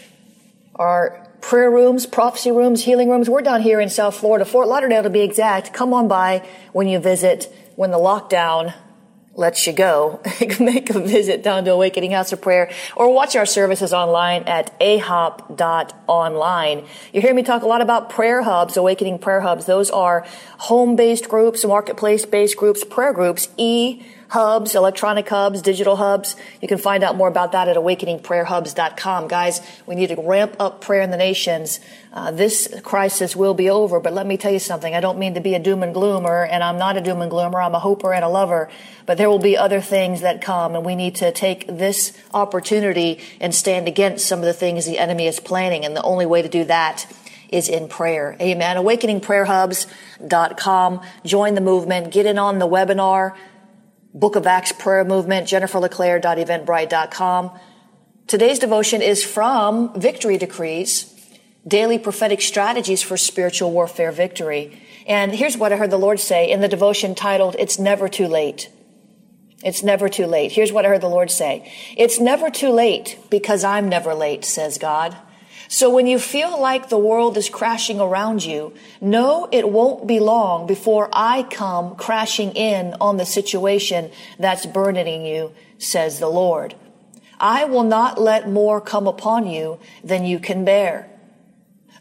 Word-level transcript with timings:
our 0.77 1.27
prayer 1.41 1.73
rooms, 1.73 2.07
prophecy 2.07 2.53
rooms, 2.53 2.85
healing 2.85 3.11
rooms, 3.11 3.29
we're 3.29 3.43
down 3.43 3.63
here 3.63 3.81
in 3.81 3.89
South 3.89 4.15
Florida, 4.15 4.45
Fort 4.45 4.69
Lauderdale 4.69 5.03
to 5.03 5.11
be 5.11 5.23
exact. 5.23 5.73
Come 5.73 5.93
on 5.93 6.07
by 6.07 6.47
when 6.73 6.87
you 6.87 7.01
visit, 7.01 7.53
when 7.75 7.91
the 7.91 7.99
lockdown 7.99 8.75
lets 9.35 9.67
you 9.67 9.73
go, 9.73 10.21
make 10.61 10.91
a 10.91 11.01
visit 11.01 11.43
down 11.43 11.65
to 11.65 11.73
Awakening 11.73 12.11
House 12.11 12.33
of 12.33 12.43
Prayer 12.43 12.71
or 12.97 13.13
watch 13.13 13.35
our 13.35 13.47
services 13.47 13.93
online 13.93 14.43
at 14.45 14.79
ahop.online. 14.81 16.85
You 17.13 17.21
hear 17.21 17.35
me 17.35 17.43
talk 17.43 17.63
a 17.63 17.67
lot 17.67 17.81
about 17.81 18.11
prayer 18.11 18.43
hubs, 18.43 18.77
Awakening 18.77 19.19
Prayer 19.19 19.41
Hubs. 19.41 19.67
Those 19.67 19.91
are 19.91 20.27
home-based 20.59 21.29
groups, 21.29 21.65
marketplace-based 21.65 22.57
groups, 22.57 22.85
prayer 22.85 23.13
groups, 23.13 23.49
e 23.57 24.03
hubs, 24.33 24.75
electronic 24.75 25.29
hubs, 25.29 25.61
digital 25.61 25.97
hubs. 25.97 26.37
You 26.63 26.69
can 26.69 26.79
find 26.79 27.05
out 27.05 27.17
more 27.17 27.29
about 27.29 27.53
that 27.53 27.69
at 27.69 27.77
awakeningprayerhubs.com. 27.77 29.29
Guys, 29.29 29.61
we 29.87 29.95
need 29.95 30.07
to 30.07 30.17
ramp 30.19 30.57
up 30.59 30.81
prayer 30.81 31.03
in 31.03 31.11
the 31.11 31.19
nations. 31.19 31.81
Uh, 32.15 32.31
this 32.31 32.75
crisis 32.83 33.37
will 33.37 33.53
be 33.53 33.69
over, 33.69 34.01
but 34.01 34.15
let 34.15 34.27
me 34.27 34.39
tell 34.39 34.51
you 34.51 34.59
something. 34.59 34.95
I 34.95 35.01
don't 35.01 35.19
mean 35.19 35.35
to 35.35 35.43
be 35.43 35.55
a 35.55 35.59
doom 35.59 35.83
and 35.83 35.93
gloomer, 35.93 36.47
and 36.47 36.65
I'm 36.65 36.79
not 36.79 36.97
a 36.97 37.03
doom 37.03 37.21
and 37.21 37.31
gloomer. 37.31 37.61
I'm 37.61 37.75
a 37.75 37.79
hoper 37.79 38.15
and 38.15 38.25
a 38.25 38.29
lover, 38.29 38.71
but 39.05 39.19
there 39.19 39.29
will 39.29 39.39
be 39.39 39.59
other 39.59 39.83
things 39.83 40.23
that 40.23 40.41
come, 40.41 40.75
and 40.75 40.83
we 40.83 40.95
need 40.95 41.17
to 41.17 41.31
take 41.31 41.67
this 41.67 42.17
opportunity 42.33 43.21
and 43.39 43.55
stand 43.55 43.87
against 43.87 44.27
some 44.27 44.39
of 44.39 44.47
the 44.47 44.55
things 44.55 44.87
the 44.87 44.99
enemy 44.99 45.27
is 45.27 45.41
planning, 45.41 45.85
and 45.85 45.95
the 45.95 46.03
only 46.03 46.25
way 46.25 46.41
to 46.41 46.49
do 46.49 46.65
that 46.65 47.07
is 47.51 47.69
in 47.69 47.87
prayer. 47.87 48.35
Amen. 48.41 48.79
AwakeningPrayerHubs.com. 48.79 51.01
Join 51.27 51.55
the 51.55 51.61
movement. 51.61 52.11
Get 52.11 52.25
in 52.25 52.39
on 52.39 52.59
the 52.59 52.67
webinar. 52.67 53.35
Book 54.15 54.37
of 54.37 54.47
Acts 54.47 54.73
prayer 54.73 55.05
movement, 55.05 55.49
jenniferleclaire.eventbrite.com. 55.49 57.59
Today's 58.27 58.59
devotion 58.59 59.01
is 59.01 59.25
from 59.25 59.99
Victory 59.99 60.37
Decrees, 60.37 61.09
daily 61.67 61.99
prophetic 61.99 62.43
strategies 62.43 63.01
for 63.01 63.17
spiritual 63.17 63.73
warfare 63.73 64.13
victory. 64.13 64.83
And 65.07 65.33
here's 65.33 65.57
what 65.57 65.73
I 65.73 65.77
heard 65.77 65.91
the 65.91 65.99
Lord 65.99 66.21
say 66.21 66.51
in 66.51 66.61
the 66.61 66.69
devotion 66.69 67.15
titled, 67.15 67.57
It's 67.59 67.79
Never 67.79 68.09
Too 68.09 68.27
Late. 68.27 68.69
It's 69.65 69.83
never 69.83 70.09
too 70.09 70.27
late. 70.27 70.53
Here's 70.53 70.73
what 70.73 70.85
I 70.85 70.89
heard 70.89 71.01
the 71.01 71.09
Lord 71.09 71.31
say. 71.31 71.73
It's 71.97 72.19
never 72.19 72.51
too 72.51 72.71
late 72.71 73.17
because 73.31 73.65
I'm 73.65 73.89
never 73.89 74.13
late, 74.13 74.45
says 74.45 74.77
God. 74.77 75.17
So 75.73 75.89
when 75.89 76.07
you 76.07 76.19
feel 76.19 76.61
like 76.61 76.91
the 76.91 76.99
world 76.99 77.39
is 77.39 77.49
crashing 77.49 77.99
around 77.99 78.45
you, 78.45 78.75
know 79.01 79.49
it 79.51 79.71
won't 79.71 80.07
be 80.07 80.21
long 80.21 80.67
before 80.67 81.09
I 81.15 81.45
come 81.45 81.97
crashing 81.97 82.53
in 82.53 82.95
on 83.01 83.17
the 83.17 83.25
situation 83.25 84.11
that's 84.39 84.67
burdening 84.67 85.25
you, 85.25 85.55
says 85.79 86.19
the 86.19 86.29
Lord. 86.29 86.75
I 87.41 87.65
will 87.65 87.85
not 87.85 88.21
let 88.21 88.51
more 88.51 88.83
come 88.83 89.07
upon 89.07 89.47
you 89.47 89.79
than 90.05 90.27
you 90.27 90.39
can 90.39 90.67
bear. 90.67 91.09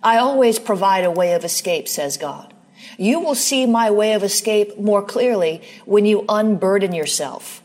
I 0.03 0.17
always 0.17 0.59
provide 0.59 1.05
a 1.05 1.09
way 1.09 1.31
of 1.31 1.45
escape, 1.45 1.87
says 1.87 2.17
God. 2.17 2.53
You 2.97 3.21
will 3.21 3.35
see 3.35 3.65
my 3.65 3.89
way 3.89 4.11
of 4.11 4.23
escape 4.23 4.79
more 4.79 5.01
clearly 5.01 5.61
when 5.85 6.05
you 6.05 6.25
unburden 6.27 6.93
yourself. 6.93 7.60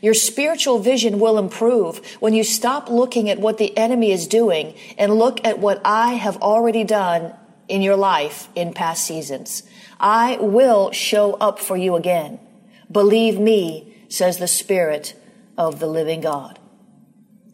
Your 0.00 0.14
spiritual 0.14 0.78
vision 0.78 1.18
will 1.18 1.38
improve 1.38 2.04
when 2.20 2.34
you 2.34 2.44
stop 2.44 2.88
looking 2.88 3.30
at 3.30 3.38
what 3.38 3.58
the 3.58 3.76
enemy 3.76 4.12
is 4.12 4.26
doing 4.26 4.74
and 4.96 5.14
look 5.14 5.44
at 5.46 5.58
what 5.58 5.80
I 5.84 6.14
have 6.14 6.36
already 6.38 6.84
done 6.84 7.34
in 7.68 7.82
your 7.82 7.96
life 7.96 8.48
in 8.54 8.72
past 8.72 9.06
seasons. 9.06 9.62
I 10.00 10.38
will 10.40 10.90
show 10.92 11.34
up 11.34 11.58
for 11.58 11.76
you 11.76 11.96
again. 11.96 12.40
Believe 12.90 13.38
me, 13.38 13.94
says 14.08 14.38
the 14.38 14.48
Spirit 14.48 15.14
of 15.56 15.80
the 15.80 15.86
living 15.86 16.22
God. 16.22 16.57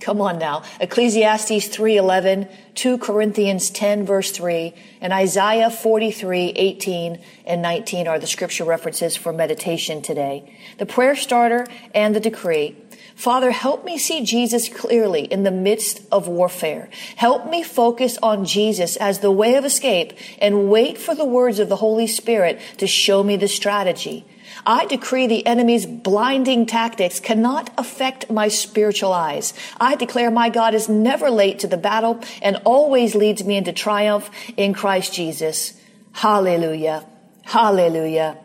Come 0.04 0.20
on 0.20 0.38
now. 0.38 0.62
Ecclesiastes 0.80 1.68
3:11, 1.68 2.46
2 2.74 2.98
Corinthians 2.98 3.70
10 3.70 4.04
verse 4.04 4.30
3, 4.32 4.74
and 5.00 5.14
Isaiah 5.14 5.70
43:18 5.70 7.20
and 7.46 7.62
19 7.62 8.06
are 8.06 8.18
the 8.18 8.26
scripture 8.26 8.64
references 8.64 9.16
for 9.16 9.32
meditation 9.32 10.02
today. 10.02 10.44
The 10.76 10.84
prayer 10.84 11.16
starter 11.16 11.66
and 11.94 12.14
the 12.14 12.20
decree. 12.20 12.76
Father, 13.14 13.50
help 13.50 13.86
me 13.86 13.96
see 13.96 14.20
Jesus 14.20 14.68
clearly 14.68 15.22
in 15.22 15.42
the 15.42 15.50
midst 15.50 16.02
of 16.12 16.28
warfare. 16.28 16.90
Help 17.16 17.48
me 17.48 17.62
focus 17.62 18.18
on 18.22 18.44
Jesus 18.44 18.96
as 18.96 19.20
the 19.20 19.30
way 19.30 19.54
of 19.54 19.64
escape 19.64 20.12
and 20.38 20.68
wait 20.68 20.98
for 20.98 21.14
the 21.14 21.24
words 21.24 21.58
of 21.58 21.70
the 21.70 21.76
Holy 21.76 22.06
Spirit 22.06 22.60
to 22.76 22.86
show 22.86 23.22
me 23.22 23.36
the 23.36 23.48
strategy. 23.48 24.26
I 24.66 24.86
decree 24.86 25.26
the 25.26 25.46
enemy's 25.46 25.86
blinding 25.86 26.66
tactics 26.66 27.20
cannot 27.20 27.70
affect 27.76 28.30
my 28.30 28.48
spiritual 28.48 29.12
eyes. 29.12 29.54
I 29.80 29.96
declare 29.96 30.30
my 30.30 30.48
God 30.48 30.74
is 30.74 30.88
never 30.88 31.30
late 31.30 31.58
to 31.60 31.66
the 31.66 31.76
battle 31.76 32.20
and 32.42 32.56
always 32.64 33.14
leads 33.14 33.44
me 33.44 33.56
into 33.56 33.72
triumph 33.72 34.30
in 34.56 34.74
Christ 34.74 35.12
Jesus. 35.12 35.74
Hallelujah. 36.12 37.06
Hallelujah. 37.44 38.38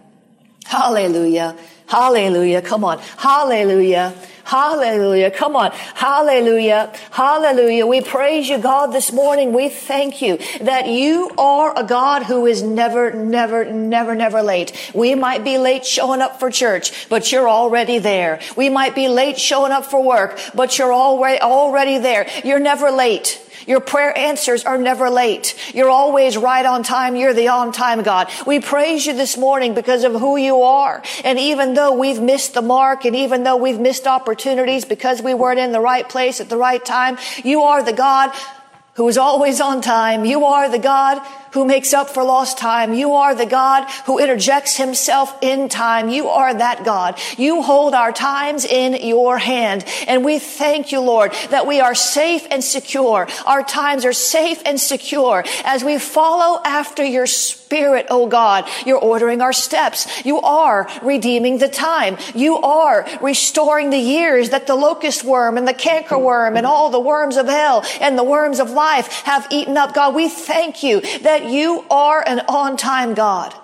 Hallelujah. 0.65 1.57
Hallelujah. 1.87 2.61
Come 2.61 2.83
on. 2.83 2.99
Hallelujah. 3.17 4.13
Hallelujah. 4.49 5.29
Come 5.29 5.55
on. 5.55 5.69
Hallelujah. 5.93 6.91
Hallelujah. 7.11 7.85
We 7.85 8.01
praise 8.01 8.49
you, 8.49 8.57
God, 8.57 8.87
this 8.87 9.11
morning. 9.11 9.53
We 9.53 9.69
thank 9.69 10.23
you 10.23 10.39
that 10.61 10.87
you 10.87 11.29
are 11.37 11.71
a 11.77 11.83
God 11.83 12.23
who 12.23 12.47
is 12.47 12.63
never, 12.63 13.11
never, 13.11 13.63
never, 13.65 14.15
never 14.15 14.41
late. 14.41 14.91
We 14.95 15.13
might 15.13 15.43
be 15.43 15.59
late 15.59 15.85
showing 15.85 16.21
up 16.21 16.39
for 16.39 16.49
church, 16.49 17.07
but 17.09 17.31
you're 17.31 17.47
already 17.47 17.99
there. 17.99 18.39
We 18.57 18.69
might 18.69 18.95
be 18.95 19.07
late 19.07 19.37
showing 19.37 19.71
up 19.71 19.85
for 19.85 20.03
work, 20.03 20.39
but 20.55 20.79
you're 20.79 20.93
already, 20.93 21.39
already 21.41 21.99
there. 21.99 22.27
You're 22.43 22.57
never 22.57 22.89
late. 22.89 23.39
Your 23.67 23.79
prayer 23.79 24.17
answers 24.17 24.63
are 24.63 24.77
never 24.77 25.09
late. 25.09 25.55
You're 25.73 25.89
always 25.89 26.37
right 26.37 26.65
on 26.65 26.83
time. 26.83 27.15
You're 27.15 27.33
the 27.33 27.49
on 27.49 27.71
time 27.71 28.03
God. 28.03 28.29
We 28.45 28.59
praise 28.59 29.05
you 29.05 29.13
this 29.13 29.37
morning 29.37 29.73
because 29.73 30.03
of 30.03 30.13
who 30.13 30.37
you 30.37 30.61
are. 30.61 31.03
And 31.23 31.39
even 31.39 31.73
though 31.73 31.93
we've 31.93 32.21
missed 32.21 32.53
the 32.53 32.61
mark 32.61 33.05
and 33.05 33.15
even 33.15 33.43
though 33.43 33.57
we've 33.57 33.79
missed 33.79 34.07
opportunities 34.07 34.85
because 34.85 35.21
we 35.21 35.33
weren't 35.33 35.59
in 35.59 35.71
the 35.71 35.81
right 35.81 36.07
place 36.07 36.41
at 36.41 36.49
the 36.49 36.57
right 36.57 36.83
time, 36.83 37.17
you 37.43 37.63
are 37.63 37.83
the 37.83 37.93
God 37.93 38.31
who 38.99 39.07
is 39.07 39.17
always 39.17 39.61
on 39.61 39.81
time. 39.81 40.25
You 40.25 40.43
are 40.43 40.69
the 40.69 40.79
God 40.79 41.25
who 41.53 41.65
makes 41.65 41.93
up 41.93 42.09
for 42.09 42.23
lost 42.23 42.57
time. 42.57 42.93
You 42.93 43.13
are 43.13 43.35
the 43.35 43.45
God 43.45 43.89
who 44.05 44.19
interjects 44.19 44.77
himself 44.77 45.35
in 45.41 45.69
time. 45.69 46.09
You 46.09 46.27
are 46.27 46.53
that 46.53 46.83
God. 46.83 47.19
You 47.37 47.61
hold 47.61 47.93
our 47.93 48.11
times 48.11 48.65
in 48.65 49.05
your 49.07 49.37
hand. 49.37 49.85
And 50.07 50.23
we 50.23 50.39
thank 50.39 50.91
you, 50.91 50.99
Lord, 50.99 51.31
that 51.49 51.67
we 51.67 51.79
are 51.79 51.95
safe 51.95 52.45
and 52.51 52.63
secure. 52.63 53.27
Our 53.45 53.63
times 53.63 54.05
are 54.05 54.13
safe 54.13 54.61
and 54.65 54.79
secure 54.79 55.43
as 55.63 55.83
we 55.83 55.97
follow 55.97 56.61
after 56.63 57.03
your 57.03 57.27
spirit, 57.27 58.07
oh 58.09 58.27
God. 58.27 58.67
You're 58.85 58.99
ordering 58.99 59.41
our 59.41 59.53
steps. 59.53 60.25
You 60.25 60.41
are 60.41 60.89
redeeming 61.03 61.59
the 61.59 61.67
time. 61.67 62.17
You 62.33 62.57
are 62.57 63.07
restoring 63.21 63.89
the 63.89 63.97
years 63.97 64.49
that 64.49 64.67
the 64.67 64.75
locust 64.75 65.23
worm 65.23 65.57
and 65.57 65.67
the 65.67 65.73
canker 65.73 66.17
worm 66.17 66.57
and 66.57 66.65
all 66.65 66.89
the 66.89 66.99
worms 66.99 67.37
of 67.37 67.47
hell 67.47 67.85
and 68.01 68.17
the 68.17 68.23
worms 68.23 68.59
of 68.59 68.71
life 68.71 69.21
have 69.23 69.47
eaten 69.51 69.77
up. 69.77 69.93
God, 69.93 70.15
we 70.15 70.29
thank 70.29 70.83
you 70.83 71.01
that 71.19 71.38
that 71.39 71.49
you 71.51 71.85
are 71.89 72.23
an 72.27 72.41
on 72.47 72.77
time 72.77 73.13
God. 73.13 73.55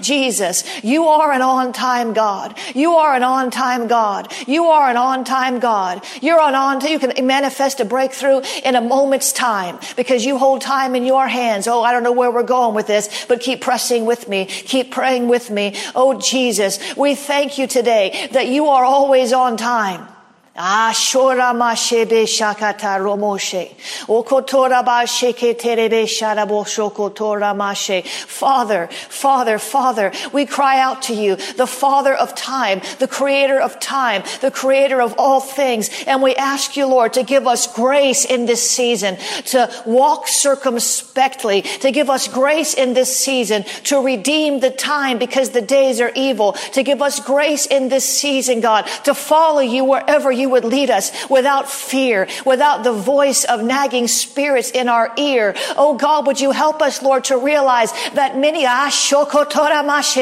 Jesus, 0.00 0.84
you 0.84 1.08
are 1.08 1.32
an 1.32 1.42
on 1.42 1.72
time 1.72 2.12
God. 2.12 2.58
You 2.74 2.92
are 2.94 3.14
an 3.14 3.22
on 3.22 3.50
time 3.50 3.86
God. 3.86 4.32
You 4.46 4.64
are 4.66 4.90
an 4.90 4.96
on 4.98 5.24
time 5.24 5.60
God. 5.60 6.04
You're 6.20 6.40
an 6.40 6.54
on 6.54 6.80
time. 6.80 6.90
You 6.90 6.98
can 6.98 7.26
manifest 7.26 7.80
a 7.80 7.86
breakthrough 7.86 8.42
in 8.64 8.74
a 8.74 8.82
moment's 8.82 9.32
time 9.32 9.78
because 9.96 10.26
you 10.26 10.36
hold 10.36 10.60
time 10.60 10.94
in 10.94 11.06
your 11.06 11.26
hands. 11.26 11.66
Oh, 11.68 11.82
I 11.82 11.92
don't 11.92 12.02
know 12.02 12.12
where 12.12 12.30
we're 12.30 12.42
going 12.42 12.74
with 12.74 12.86
this, 12.86 13.26
but 13.26 13.40
keep 13.40 13.62
pressing 13.62 14.04
with 14.04 14.28
me. 14.28 14.44
Keep 14.44 14.90
praying 14.90 15.28
with 15.28 15.50
me. 15.50 15.74
Oh, 15.94 16.20
Jesus, 16.20 16.78
we 16.96 17.14
thank 17.14 17.56
you 17.56 17.66
today 17.66 18.28
that 18.32 18.48
you 18.48 18.68
are 18.68 18.84
always 18.84 19.32
on 19.32 19.56
time. 19.56 20.06
Ah, 20.60 20.90
Ashora 20.90 21.54
mashebe 21.54 22.24
shakata 22.24 22.98
romoshe. 22.98 23.70
Okotora 24.08 24.84
basheke 24.84 25.54
terebe 25.54 26.02
sharabosho 26.02 26.92
kotora 26.92 27.54
mashe. 27.54 28.04
Father, 28.04 28.88
Father, 28.88 29.60
Father, 29.60 30.10
we 30.32 30.46
cry 30.46 30.80
out 30.80 31.02
to 31.02 31.14
you, 31.14 31.36
the 31.36 31.66
Father 31.66 32.12
of 32.12 32.34
time, 32.34 32.80
the 32.98 33.06
creator 33.06 33.60
of 33.60 33.78
time, 33.78 34.24
the 34.40 34.50
creator 34.50 35.00
of 35.00 35.14
all 35.16 35.40
things. 35.40 35.90
And 36.08 36.22
we 36.22 36.34
ask 36.34 36.76
you, 36.76 36.86
Lord, 36.86 37.12
to 37.12 37.22
give 37.22 37.46
us 37.46 37.72
grace 37.72 38.24
in 38.24 38.46
this 38.46 38.68
season, 38.68 39.16
to 39.46 39.70
walk 39.86 40.26
circumspectly, 40.26 41.62
to 41.62 41.92
give 41.92 42.10
us 42.10 42.26
grace 42.26 42.74
in 42.74 42.94
this 42.94 43.16
season, 43.16 43.62
to 43.84 44.00
redeem 44.00 44.58
the 44.58 44.70
time 44.70 45.18
because 45.18 45.50
the 45.50 45.62
days 45.62 46.00
are 46.00 46.10
evil, 46.16 46.54
to 46.72 46.82
give 46.82 47.00
us 47.00 47.20
grace 47.20 47.66
in 47.66 47.90
this 47.90 48.04
season, 48.04 48.60
God, 48.60 48.88
to 49.04 49.14
follow 49.14 49.60
you 49.60 49.84
wherever 49.84 50.32
you 50.32 50.47
would 50.48 50.64
lead 50.64 50.90
us 50.90 51.12
without 51.28 51.70
fear, 51.70 52.28
without 52.44 52.84
the 52.84 52.92
voice 52.92 53.44
of 53.44 53.62
nagging 53.62 54.08
spirits 54.08 54.70
in 54.70 54.88
our 54.88 55.12
ear. 55.16 55.54
Oh 55.76 55.96
God, 55.96 56.26
would 56.26 56.40
you 56.40 56.50
help 56.50 56.82
us, 56.82 57.02
Lord, 57.02 57.24
to 57.24 57.36
realize 57.36 57.92
that 58.14 58.36
many, 58.36 58.64
ah, 58.66 58.90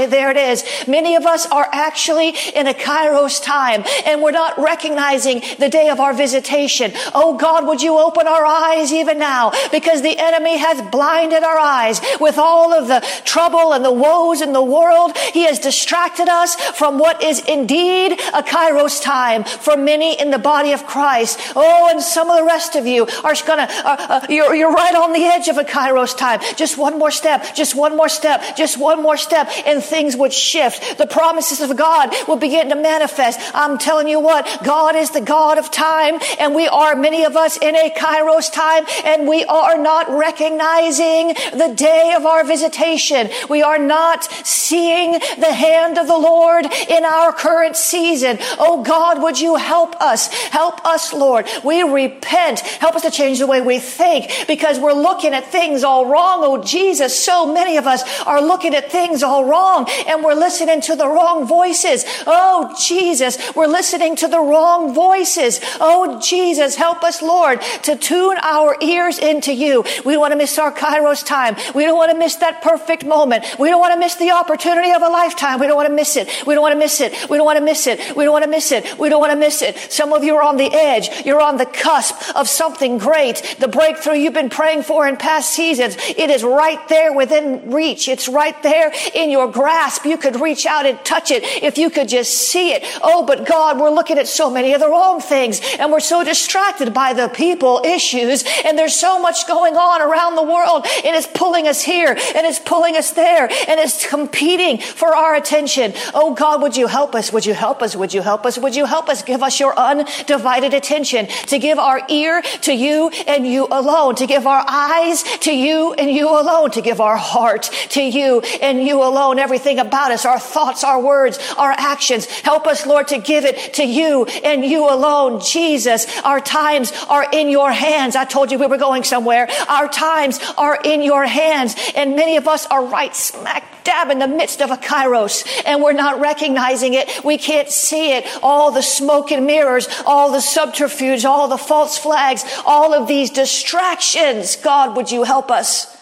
there 0.08 0.30
it 0.30 0.36
is. 0.36 0.64
Many 0.86 1.16
of 1.16 1.26
us 1.26 1.46
are 1.46 1.68
actually 1.72 2.34
in 2.54 2.66
a 2.66 2.74
kairos 2.74 3.42
time 3.42 3.84
and 4.04 4.22
we're 4.22 4.30
not 4.30 4.58
recognizing 4.58 5.42
the 5.58 5.68
day 5.68 5.88
of 5.88 6.00
our 6.00 6.12
visitation. 6.12 6.92
Oh 7.14 7.36
God, 7.36 7.66
would 7.66 7.82
you 7.82 7.98
open 7.98 8.26
our 8.26 8.44
eyes 8.44 8.92
even 8.92 9.18
now 9.18 9.52
because 9.70 10.02
the 10.02 10.18
enemy 10.18 10.58
has 10.58 10.82
blinded 10.90 11.42
our 11.42 11.58
eyes 11.58 12.00
with 12.20 12.38
all 12.38 12.72
of 12.72 12.88
the 12.88 13.00
trouble 13.24 13.72
and 13.72 13.84
the 13.84 13.92
woes 13.92 14.40
in 14.40 14.52
the 14.52 14.62
world. 14.62 15.16
He 15.32 15.44
has 15.44 15.58
distracted 15.58 16.28
us 16.28 16.54
from 16.54 16.98
what 16.98 17.22
is 17.22 17.40
indeed 17.40 18.12
a 18.12 18.42
kairos 18.42 19.02
time 19.02 19.44
for 19.44 19.76
many 19.76 20.15
in 20.18 20.30
the 20.30 20.38
body 20.38 20.72
of 20.72 20.86
Christ. 20.86 21.40
Oh, 21.54 21.88
and 21.90 22.02
some 22.02 22.30
of 22.30 22.36
the 22.36 22.44
rest 22.44 22.76
of 22.76 22.86
you 22.86 23.06
are 23.24 23.34
gonna, 23.46 23.68
uh, 23.70 23.96
uh, 24.08 24.26
you're, 24.28 24.54
you're 24.54 24.72
right 24.72 24.94
on 24.94 25.12
the 25.12 25.24
edge 25.24 25.48
of 25.48 25.58
a 25.58 25.64
kairos 25.64 26.16
time. 26.16 26.40
Just 26.56 26.78
one 26.78 26.98
more 26.98 27.10
step, 27.10 27.54
just 27.54 27.74
one 27.74 27.96
more 27.96 28.08
step, 28.08 28.42
just 28.56 28.78
one 28.78 29.02
more 29.02 29.16
step, 29.16 29.48
and 29.66 29.82
things 29.82 30.16
would 30.16 30.32
shift. 30.32 30.98
The 30.98 31.06
promises 31.06 31.60
of 31.60 31.76
God 31.76 32.14
will 32.28 32.36
begin 32.36 32.68
to 32.70 32.76
manifest. 32.76 33.40
I'm 33.54 33.78
telling 33.78 34.08
you 34.08 34.20
what, 34.20 34.44
God 34.64 34.96
is 34.96 35.10
the 35.10 35.20
God 35.20 35.58
of 35.58 35.70
time, 35.70 36.18
and 36.38 36.54
we 36.54 36.66
are, 36.68 36.94
many 36.96 37.24
of 37.24 37.36
us, 37.36 37.56
in 37.56 37.74
a 37.76 37.90
kairos 37.90 38.52
time, 38.52 38.84
and 39.04 39.28
we 39.28 39.44
are 39.44 39.78
not 39.78 40.08
recognizing 40.10 41.28
the 41.52 41.74
day 41.76 42.14
of 42.16 42.26
our 42.26 42.44
visitation. 42.44 43.28
We 43.48 43.62
are 43.62 43.78
not 43.78 44.24
seeing 44.44 45.12
the 45.12 45.52
hand 45.52 45.98
of 45.98 46.06
the 46.06 46.18
Lord 46.18 46.66
in 46.88 47.04
our 47.04 47.32
current 47.32 47.76
season. 47.76 48.38
Oh 48.58 48.82
God, 48.82 49.22
would 49.22 49.40
you 49.40 49.56
help 49.56 49.94
us? 50.00 50.05
Us. 50.06 50.32
Help 50.32 50.84
us, 50.86 51.12
Lord. 51.12 51.46
We 51.64 51.82
repent. 51.82 52.60
Help 52.60 52.94
us 52.96 53.02
to 53.02 53.10
change 53.10 53.38
the 53.40 53.46
way 53.46 53.60
we 53.60 53.78
think 53.78 54.46
because 54.46 54.78
we're 54.78 54.92
looking 54.92 55.34
at 55.34 55.50
things 55.52 55.84
all 55.84 56.06
wrong. 56.06 56.40
Oh, 56.42 56.62
Jesus, 56.62 57.18
so 57.18 57.52
many 57.52 57.76
of 57.76 57.86
us 57.86 58.02
are 58.24 58.40
looking 58.40 58.74
at 58.74 58.90
things 58.90 59.22
all 59.22 59.44
wrong 59.44 59.88
and 60.06 60.24
we're 60.24 60.34
listening 60.34 60.80
to 60.82 60.96
the 60.96 61.08
wrong 61.08 61.46
voices. 61.46 62.04
Oh, 62.26 62.74
Jesus, 62.80 63.38
we're 63.54 63.66
listening 63.66 64.16
to 64.16 64.28
the 64.28 64.40
wrong 64.40 64.94
voices. 64.94 65.60
Oh, 65.80 66.20
Jesus, 66.20 66.76
help 66.76 67.02
us, 67.02 67.20
Lord, 67.20 67.60
to 67.82 67.96
tune 67.96 68.36
our 68.42 68.76
ears 68.80 69.18
into 69.18 69.52
you. 69.52 69.84
We 70.04 70.12
don't 70.12 70.20
want 70.20 70.32
to 70.32 70.38
miss 70.38 70.58
our 70.58 70.72
Kairos 70.72 71.24
time. 71.24 71.56
We 71.74 71.84
don't 71.84 71.96
want 71.96 72.12
to 72.12 72.18
miss 72.18 72.36
that 72.36 72.62
perfect 72.62 73.04
moment. 73.04 73.44
We 73.58 73.68
don't 73.68 73.80
want 73.80 73.94
to 73.94 73.98
miss 73.98 74.14
the 74.16 74.30
opportunity 74.30 74.92
of 74.92 75.02
a 75.02 75.08
lifetime. 75.08 75.60
We 75.60 75.66
don't 75.66 75.76
want 75.76 75.88
to 75.88 75.94
miss 75.94 76.16
it. 76.16 76.28
We 76.46 76.54
don't 76.54 76.62
want 76.62 76.74
to 76.74 76.78
miss 76.78 77.00
it. 77.00 77.12
We 77.28 77.36
don't 77.36 77.46
want 77.46 77.58
to 77.58 77.64
miss 77.64 77.86
it. 77.86 78.16
We 78.16 78.24
don't 78.24 78.32
want 78.32 78.44
to 78.44 78.50
miss 78.50 78.72
it. 78.72 78.98
We 78.98 79.08
don't 79.08 79.20
want 79.20 79.32
to 79.32 79.38
miss 79.38 79.62
it. 79.62 79.76
Some 79.96 80.12
of 80.12 80.24
you 80.24 80.36
are 80.36 80.42
on 80.42 80.58
the 80.58 80.70
edge. 80.72 81.24
You're 81.24 81.40
on 81.40 81.56
the 81.56 81.64
cusp 81.64 82.14
of 82.36 82.50
something 82.50 82.98
great. 82.98 83.56
The 83.58 83.66
breakthrough 83.66 84.16
you've 84.16 84.34
been 84.34 84.50
praying 84.50 84.82
for 84.82 85.08
in 85.08 85.16
past 85.16 85.54
seasons. 85.54 85.96
It 85.96 86.28
is 86.28 86.44
right 86.44 86.86
there 86.88 87.14
within 87.14 87.70
reach. 87.70 88.06
It's 88.06 88.28
right 88.28 88.60
there 88.62 88.92
in 89.14 89.30
your 89.30 89.50
grasp. 89.50 90.04
You 90.04 90.18
could 90.18 90.38
reach 90.38 90.66
out 90.66 90.84
and 90.84 91.02
touch 91.02 91.30
it 91.30 91.42
if 91.62 91.78
you 91.78 91.88
could 91.88 92.08
just 92.08 92.34
see 92.34 92.72
it. 92.72 92.84
Oh, 93.02 93.24
but 93.24 93.46
God, 93.46 93.80
we're 93.80 93.90
looking 93.90 94.18
at 94.18 94.28
so 94.28 94.50
many 94.50 94.74
of 94.74 94.80
the 94.80 94.88
wrong 94.88 95.22
things 95.22 95.62
and 95.78 95.90
we're 95.90 96.00
so 96.00 96.22
distracted 96.22 96.92
by 96.92 97.14
the 97.14 97.28
people 97.28 97.80
issues 97.82 98.44
and 98.66 98.78
there's 98.78 98.94
so 98.94 99.18
much 99.18 99.48
going 99.48 99.76
on 99.76 100.02
around 100.02 100.36
the 100.36 100.42
world 100.42 100.86
and 101.06 101.16
it's 101.16 101.26
pulling 101.26 101.66
us 101.66 101.82
here 101.82 102.10
and 102.10 102.46
it's 102.46 102.58
pulling 102.58 102.96
us 102.96 103.12
there 103.12 103.44
and 103.44 103.80
it's 103.80 104.06
competing 104.06 104.76
for 104.76 105.16
our 105.16 105.34
attention. 105.34 105.94
Oh 106.12 106.34
God, 106.34 106.60
would 106.60 106.76
you 106.76 106.86
help 106.86 107.14
us? 107.14 107.32
Would 107.32 107.46
you 107.46 107.54
help 107.54 107.80
us? 107.80 107.96
Would 107.96 108.12
you 108.12 108.20
help 108.20 108.44
us? 108.44 108.58
Would 108.58 108.76
you 108.76 108.84
help 108.84 109.08
us? 109.08 109.22
Give 109.22 109.42
us 109.42 109.58
your 109.58 109.75
undivided 109.76 110.74
attention, 110.74 111.26
to 111.26 111.58
give 111.58 111.78
our 111.78 112.00
ear 112.08 112.42
to 112.62 112.72
you 112.72 113.10
and 113.26 113.46
you 113.46 113.66
alone, 113.70 114.14
to 114.16 114.26
give 114.26 114.46
our 114.46 114.64
eyes 114.66 115.22
to 115.40 115.52
you 115.52 115.92
and 115.94 116.10
you 116.10 116.28
alone, 116.28 116.70
to 116.72 116.80
give 116.80 117.00
our 117.00 117.16
heart 117.16 117.70
to 117.90 118.02
you 118.02 118.40
and 118.62 118.82
you 118.82 119.02
alone, 119.02 119.38
everything 119.38 119.78
about 119.78 120.10
us, 120.10 120.24
our 120.24 120.38
thoughts, 120.38 120.84
our 120.84 121.00
words, 121.00 121.38
our 121.56 121.72
actions. 121.72 122.26
Help 122.26 122.66
us, 122.66 122.86
Lord, 122.86 123.08
to 123.08 123.18
give 123.18 123.44
it 123.44 123.74
to 123.74 123.84
you 123.84 124.24
and 124.26 124.64
you 124.64 124.88
alone. 124.88 125.40
Jesus, 125.40 126.06
our 126.22 126.40
times 126.40 126.92
are 127.08 127.26
in 127.32 127.48
your 127.48 127.72
hands. 127.72 128.16
I 128.16 128.24
told 128.24 128.50
you 128.50 128.58
we 128.58 128.66
were 128.66 128.78
going 128.78 129.04
somewhere. 129.04 129.48
Our 129.68 129.88
times 129.88 130.40
are 130.56 130.78
in 130.82 131.02
your 131.02 131.26
hands 131.26 131.74
and 131.94 132.16
many 132.16 132.36
of 132.36 132.48
us 132.48 132.66
are 132.66 132.84
right 132.84 133.14
smack 133.14 133.75
dab 133.86 134.10
in 134.10 134.18
the 134.18 134.28
midst 134.28 134.60
of 134.60 134.70
a 134.70 134.76
kairos 134.76 135.46
and 135.64 135.82
we're 135.82 135.92
not 135.92 136.20
recognizing 136.20 136.94
it. 136.94 137.24
We 137.24 137.38
can't 137.38 137.70
see 137.70 138.12
it. 138.12 138.26
All 138.42 138.70
the 138.72 138.82
smoke 138.82 139.32
and 139.32 139.46
mirrors, 139.46 139.88
all 140.04 140.32
the 140.32 140.40
subterfuge, 140.40 141.24
all 141.24 141.48
the 141.48 141.56
false 141.56 141.96
flags, 141.96 142.44
all 142.66 142.92
of 142.92 143.08
these 143.08 143.30
distractions. 143.30 144.56
God, 144.56 144.96
would 144.96 145.10
you 145.10 145.22
help 145.22 145.50
us? 145.50 145.96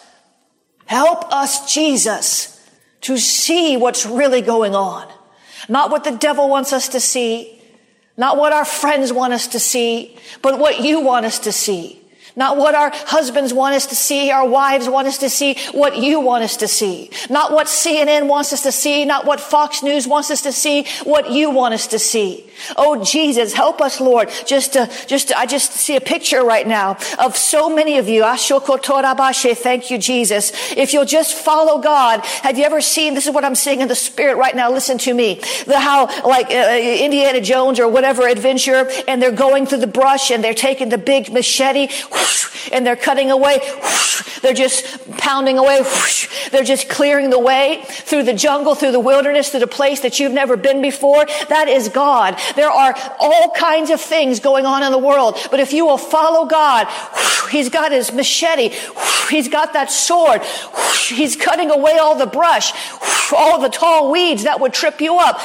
Help 0.85 1.31
us, 1.31 1.73
Jesus, 1.73 2.59
to 3.01 3.17
see 3.17 3.77
what's 3.77 4.05
really 4.05 4.41
going 4.41 4.75
on. 4.75 5.07
Not 5.69 5.89
what 5.89 6.03
the 6.03 6.11
devil 6.11 6.49
wants 6.49 6.73
us 6.73 6.89
to 6.89 6.99
see, 6.99 7.61
not 8.17 8.37
what 8.37 8.53
our 8.53 8.65
friends 8.65 9.11
want 9.11 9.33
us 9.33 9.47
to 9.47 9.59
see, 9.59 10.17
but 10.41 10.59
what 10.59 10.81
you 10.81 11.01
want 11.01 11.25
us 11.25 11.39
to 11.39 11.51
see. 11.51 12.01
Not 12.35 12.57
what 12.57 12.75
our 12.75 12.91
husbands 12.93 13.53
want 13.53 13.75
us 13.75 13.85
to 13.87 13.95
see, 13.95 14.29
our 14.29 14.47
wives 14.47 14.89
want 14.89 15.07
us 15.07 15.19
to 15.19 15.29
see, 15.29 15.55
what 15.71 15.97
you 15.97 16.19
want 16.19 16.43
us 16.43 16.57
to 16.57 16.67
see. 16.67 17.09
Not 17.29 17.51
what 17.51 17.67
CNN 17.67 18.27
wants 18.27 18.51
us 18.51 18.63
to 18.63 18.71
see, 18.71 19.05
not 19.05 19.25
what 19.25 19.39
Fox 19.39 19.81
News 19.81 20.05
wants 20.07 20.31
us 20.31 20.41
to 20.41 20.51
see, 20.51 20.85
what 21.03 21.31
you 21.31 21.49
want 21.49 21.73
us 21.73 21.87
to 21.87 21.99
see. 21.99 22.45
Oh 22.77 23.03
Jesus, 23.03 23.53
help 23.53 23.81
us, 23.81 23.99
Lord. 23.99 24.29
Just 24.45 24.73
to, 24.73 24.89
just 25.07 25.29
to, 25.29 25.37
I 25.37 25.45
just 25.45 25.71
see 25.71 25.95
a 25.95 26.01
picture 26.01 26.43
right 26.43 26.67
now 26.67 26.97
of 27.19 27.35
so 27.37 27.73
many 27.73 27.97
of 27.97 28.07
you. 28.09 28.23
Thank 28.25 29.91
you, 29.91 29.97
Jesus. 29.97 30.51
If 30.75 30.93
you'll 30.93 31.05
just 31.05 31.35
follow 31.35 31.81
God. 31.81 32.25
Have 32.25 32.57
you 32.57 32.63
ever 32.63 32.81
seen, 32.81 33.13
this 33.13 33.27
is 33.27 33.33
what 33.33 33.45
I'm 33.45 33.55
seeing 33.55 33.81
in 33.81 33.87
the 33.87 33.95
spirit 33.95 34.37
right 34.37 34.55
now. 34.55 34.71
Listen 34.71 34.97
to 34.99 35.13
me. 35.13 35.41
The 35.65 35.79
how, 35.79 36.07
like, 36.27 36.47
uh, 36.47 36.77
Indiana 36.79 37.41
Jones 37.41 37.79
or 37.79 37.87
whatever 37.87 38.27
adventure, 38.27 38.89
and 39.07 39.21
they're 39.21 39.31
going 39.31 39.65
through 39.65 39.79
the 39.79 39.87
brush 39.87 40.31
and 40.31 40.43
they're 40.43 40.53
taking 40.53 40.89
the 40.89 40.97
big 40.97 41.31
machete, 41.31 41.87
whoosh, 42.25 42.69
and 42.71 42.85
they're 42.85 42.95
cutting 42.95 43.31
away. 43.31 43.59
Whoosh, 43.59 44.39
they're 44.41 44.53
just 44.53 45.11
pounding 45.17 45.57
away. 45.57 45.81
Whoosh, 45.81 46.49
they're 46.49 46.63
just 46.63 46.89
clearing 46.89 47.29
the 47.29 47.39
way 47.39 47.83
through 47.87 48.23
the 48.23 48.33
jungle, 48.33 48.75
through 48.75 48.91
the 48.91 48.99
wilderness, 48.99 49.49
through 49.49 49.61
the 49.61 49.67
place 49.67 50.01
that 50.01 50.19
you've 50.19 50.31
never 50.31 50.57
been 50.57 50.81
before. 50.81 51.25
That 51.49 51.67
is 51.67 51.89
God. 51.89 52.39
There 52.55 52.69
are 52.69 52.95
all 53.19 53.51
kinds 53.51 53.89
of 53.89 54.01
things 54.01 54.39
going 54.39 54.65
on 54.65 54.83
in 54.83 54.91
the 54.91 54.97
world. 54.97 55.37
But 55.51 55.59
if 55.59 55.73
you 55.73 55.85
will 55.85 55.97
follow 55.97 56.45
God, 56.45 56.87
He's 57.51 57.69
got 57.69 57.91
His 57.91 58.11
machete. 58.11 58.75
He's 59.29 59.47
got 59.47 59.73
that 59.73 59.91
sword. 59.91 60.41
He's 61.07 61.35
cutting 61.35 61.69
away 61.71 61.97
all 61.97 62.17
the 62.17 62.25
brush, 62.25 62.71
all 63.31 63.59
the 63.59 63.69
tall 63.69 64.11
weeds 64.11 64.43
that 64.43 64.59
would 64.59 64.73
trip 64.73 65.01
you 65.01 65.17
up. 65.17 65.39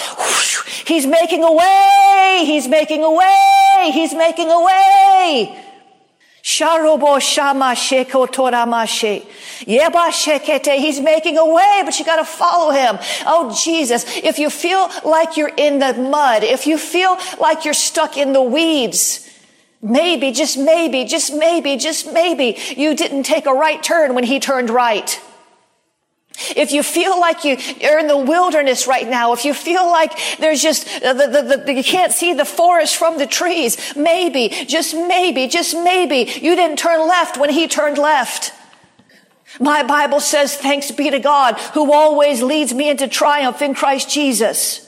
He's 0.87 1.07
making 1.07 1.43
a 1.45 1.53
way. 1.53 2.43
He's 2.45 2.67
making 2.69 3.05
a 3.05 3.11
way. 3.11 3.91
He's 3.93 4.15
making 4.15 4.51
a 4.51 4.65
way. 4.65 5.70
Sharobo 6.43 7.21
shama 7.21 7.75
sheko 7.75 8.27
toramashe. 8.27 9.27
Yeba 9.67 10.11
shekete. 10.11 10.77
He's 10.79 11.01
making 11.01 11.37
a 11.37 11.45
way, 11.47 11.83
but 11.85 11.99
you 11.99 12.05
gotta 12.05 12.25
follow 12.25 12.71
him. 12.71 12.99
Oh, 13.27 13.57
Jesus. 13.63 14.05
If 14.17 14.39
you 14.39 14.49
feel 14.49 14.89
like 15.05 15.37
you're 15.37 15.53
in 15.55 15.79
the 15.81 15.93
mud, 15.95 16.43
if 16.43 16.67
you 16.67 16.79
feel 16.79 17.19
like 17.39 17.65
you're 17.65 17.75
stuck 17.75 18.17
in 18.17 18.33
the 18.33 18.43
weeds, 18.43 19.29
maybe, 19.83 20.33
just 20.33 20.59
maybe, 20.59 21.05
just 21.05 21.35
maybe, 21.35 21.77
just 21.77 22.11
maybe, 22.13 22.59
you 22.77 22.95
didn't 22.95 23.25
take 23.25 23.47
a 23.47 23.53
right 23.53 23.83
turn 23.83 24.15
when 24.15 24.25
he 24.25 24.41
turned 24.41 24.71
right. 24.71 25.21
If 26.57 26.73
you 26.73 26.83
feel 26.83 27.19
like 27.21 27.45
you 27.45 27.57
are 27.85 27.99
in 27.99 28.07
the 28.07 28.17
wilderness 28.17 28.87
right 28.87 29.09
now, 29.09 29.33
if 29.33 29.45
you 29.45 29.55
feel 29.55 29.87
like 29.87 30.13
there's 30.39 30.63
just, 30.63 30.87
the, 31.01 31.13
the, 31.15 31.63
the, 31.65 31.75
you 31.75 31.85
can't 31.85 32.13
see 32.13 32.33
the 32.33 32.45
forest 32.45 32.97
from 32.97 33.19
the 33.19 33.27
trees, 33.27 33.95
maybe, 33.97 34.49
just 34.49 34.95
maybe, 34.95 35.47
just 35.49 35.75
maybe, 35.75 36.31
you 36.41 36.57
didn't 36.57 36.79
turn 36.79 37.07
left 37.07 37.37
when 37.37 37.51
he 37.51 37.69
turned 37.69 37.99
left. 37.99 38.53
My 39.59 39.83
Bible 39.83 40.21
says, 40.21 40.57
thanks 40.57 40.91
be 40.91 41.11
to 41.11 41.19
God 41.19 41.59
who 41.75 41.93
always 41.93 42.43
leads 42.43 42.73
me 42.73 42.89
into 42.89 43.09
triumph 43.09 43.63
in 43.63 43.75
Christ 43.75 44.09
Jesus. 44.09 44.87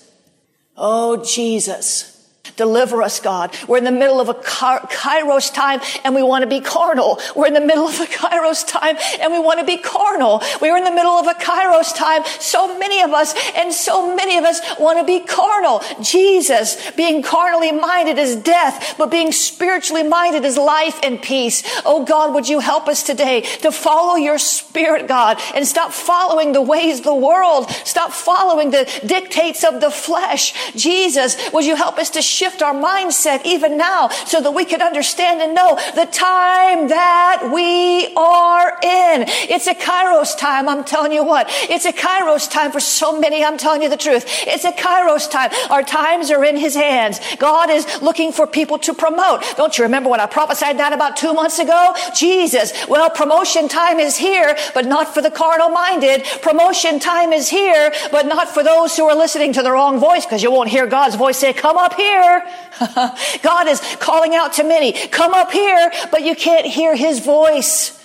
Oh, 0.76 1.24
Jesus. 1.24 2.11
Deliver 2.56 3.02
us, 3.02 3.20
God. 3.20 3.56
We're 3.66 3.78
in 3.78 3.84
the 3.84 3.90
middle 3.90 4.20
of 4.20 4.28
a 4.28 4.34
kairos 4.34 5.52
time 5.52 5.80
and 6.04 6.14
we 6.14 6.22
want 6.22 6.42
to 6.42 6.48
be 6.48 6.60
carnal. 6.60 7.18
We're 7.34 7.46
in 7.46 7.54
the 7.54 7.60
middle 7.60 7.86
of 7.86 7.98
a 8.00 8.06
kairos 8.06 8.66
time 8.66 8.96
and 9.20 9.32
we 9.32 9.38
want 9.38 9.60
to 9.60 9.66
be 9.66 9.78
carnal. 9.78 10.42
We're 10.60 10.76
in 10.76 10.84
the 10.84 10.92
middle 10.92 11.12
of 11.12 11.26
a 11.26 11.34
kairos 11.34 11.94
time. 11.94 12.22
So 12.40 12.78
many 12.78 13.02
of 13.02 13.10
us 13.10 13.34
and 13.56 13.72
so 13.72 14.14
many 14.14 14.38
of 14.38 14.44
us 14.44 14.60
want 14.78 14.98
to 14.98 15.04
be 15.04 15.20
carnal. 15.20 15.82
Jesus, 16.02 16.90
being 16.92 17.22
carnally 17.22 17.72
minded 17.72 18.18
is 18.18 18.36
death, 18.36 18.96
but 18.98 19.10
being 19.10 19.32
spiritually 19.32 20.02
minded 20.02 20.44
is 20.44 20.56
life 20.56 20.98
and 21.02 21.20
peace. 21.22 21.62
Oh 21.84 22.04
God, 22.04 22.34
would 22.34 22.48
you 22.48 22.60
help 22.60 22.88
us 22.88 23.02
today 23.02 23.42
to 23.62 23.72
follow 23.72 24.16
your 24.16 24.38
spirit, 24.38 25.08
God, 25.08 25.38
and 25.54 25.66
stop 25.66 25.92
following 25.92 26.52
the 26.52 26.62
ways 26.62 26.98
of 26.98 27.04
the 27.04 27.14
world. 27.14 27.70
Stop 27.84 28.12
following 28.12 28.70
the 28.70 28.90
dictates 29.06 29.64
of 29.64 29.80
the 29.80 29.90
flesh. 29.90 30.72
Jesus, 30.74 31.36
would 31.52 31.64
you 31.64 31.76
help 31.76 31.98
us 31.98 32.10
to 32.10 32.22
shift 32.42 32.60
our 32.60 32.74
mindset 32.74 33.40
even 33.44 33.76
now 33.76 34.08
so 34.08 34.40
that 34.40 34.50
we 34.50 34.64
can 34.64 34.82
understand 34.82 35.40
and 35.40 35.54
know 35.54 35.76
the 35.94 36.06
time 36.06 36.88
that 36.88 37.50
we 37.54 38.12
are 38.16 38.68
in. 38.82 39.24
It's 39.48 39.68
a 39.68 39.74
kairos 39.74 40.36
time. 40.36 40.68
I'm 40.68 40.82
telling 40.82 41.12
you 41.12 41.22
what. 41.22 41.46
It's 41.70 41.84
a 41.84 41.92
kairos 41.92 42.50
time 42.50 42.72
for 42.72 42.80
so 42.80 43.20
many. 43.20 43.44
I'm 43.44 43.58
telling 43.58 43.80
you 43.82 43.88
the 43.88 43.96
truth. 43.96 44.24
It's 44.44 44.64
a 44.64 44.72
kairos 44.72 45.30
time. 45.30 45.50
Our 45.70 45.84
times 45.84 46.32
are 46.32 46.44
in 46.44 46.56
his 46.56 46.74
hands. 46.74 47.20
God 47.36 47.70
is 47.70 47.86
looking 48.02 48.32
for 48.32 48.48
people 48.48 48.78
to 48.80 48.92
promote. 48.92 49.44
Don't 49.56 49.78
you 49.78 49.84
remember 49.84 50.08
when 50.08 50.18
I 50.18 50.26
prophesied 50.26 50.80
that 50.80 50.92
about 50.92 51.16
two 51.16 51.34
months 51.34 51.60
ago? 51.60 51.94
Jesus. 52.12 52.72
Well, 52.88 53.08
promotion 53.10 53.68
time 53.68 54.00
is 54.00 54.16
here, 54.16 54.56
but 54.74 54.86
not 54.86 55.14
for 55.14 55.22
the 55.22 55.30
carnal 55.30 55.68
minded. 55.68 56.24
Promotion 56.42 56.98
time 56.98 57.32
is 57.32 57.48
here, 57.48 57.92
but 58.10 58.26
not 58.26 58.48
for 58.48 58.64
those 58.64 58.96
who 58.96 59.04
are 59.08 59.14
listening 59.14 59.52
to 59.52 59.62
the 59.62 59.70
wrong 59.70 60.00
voice 60.00 60.26
because 60.26 60.42
you 60.42 60.50
won't 60.50 60.70
hear 60.70 60.88
God's 60.88 61.14
voice 61.14 61.38
say, 61.38 61.52
come 61.52 61.76
up 61.76 61.94
here 61.94 62.31
here. 62.40 63.38
God 63.42 63.68
is 63.68 63.80
calling 64.00 64.34
out 64.34 64.54
to 64.54 64.64
many, 64.64 64.92
come 65.08 65.34
up 65.34 65.50
here, 65.50 65.92
but 66.10 66.22
you 66.22 66.34
can't 66.34 66.66
hear 66.66 66.96
his 66.96 67.20
voice 67.20 67.98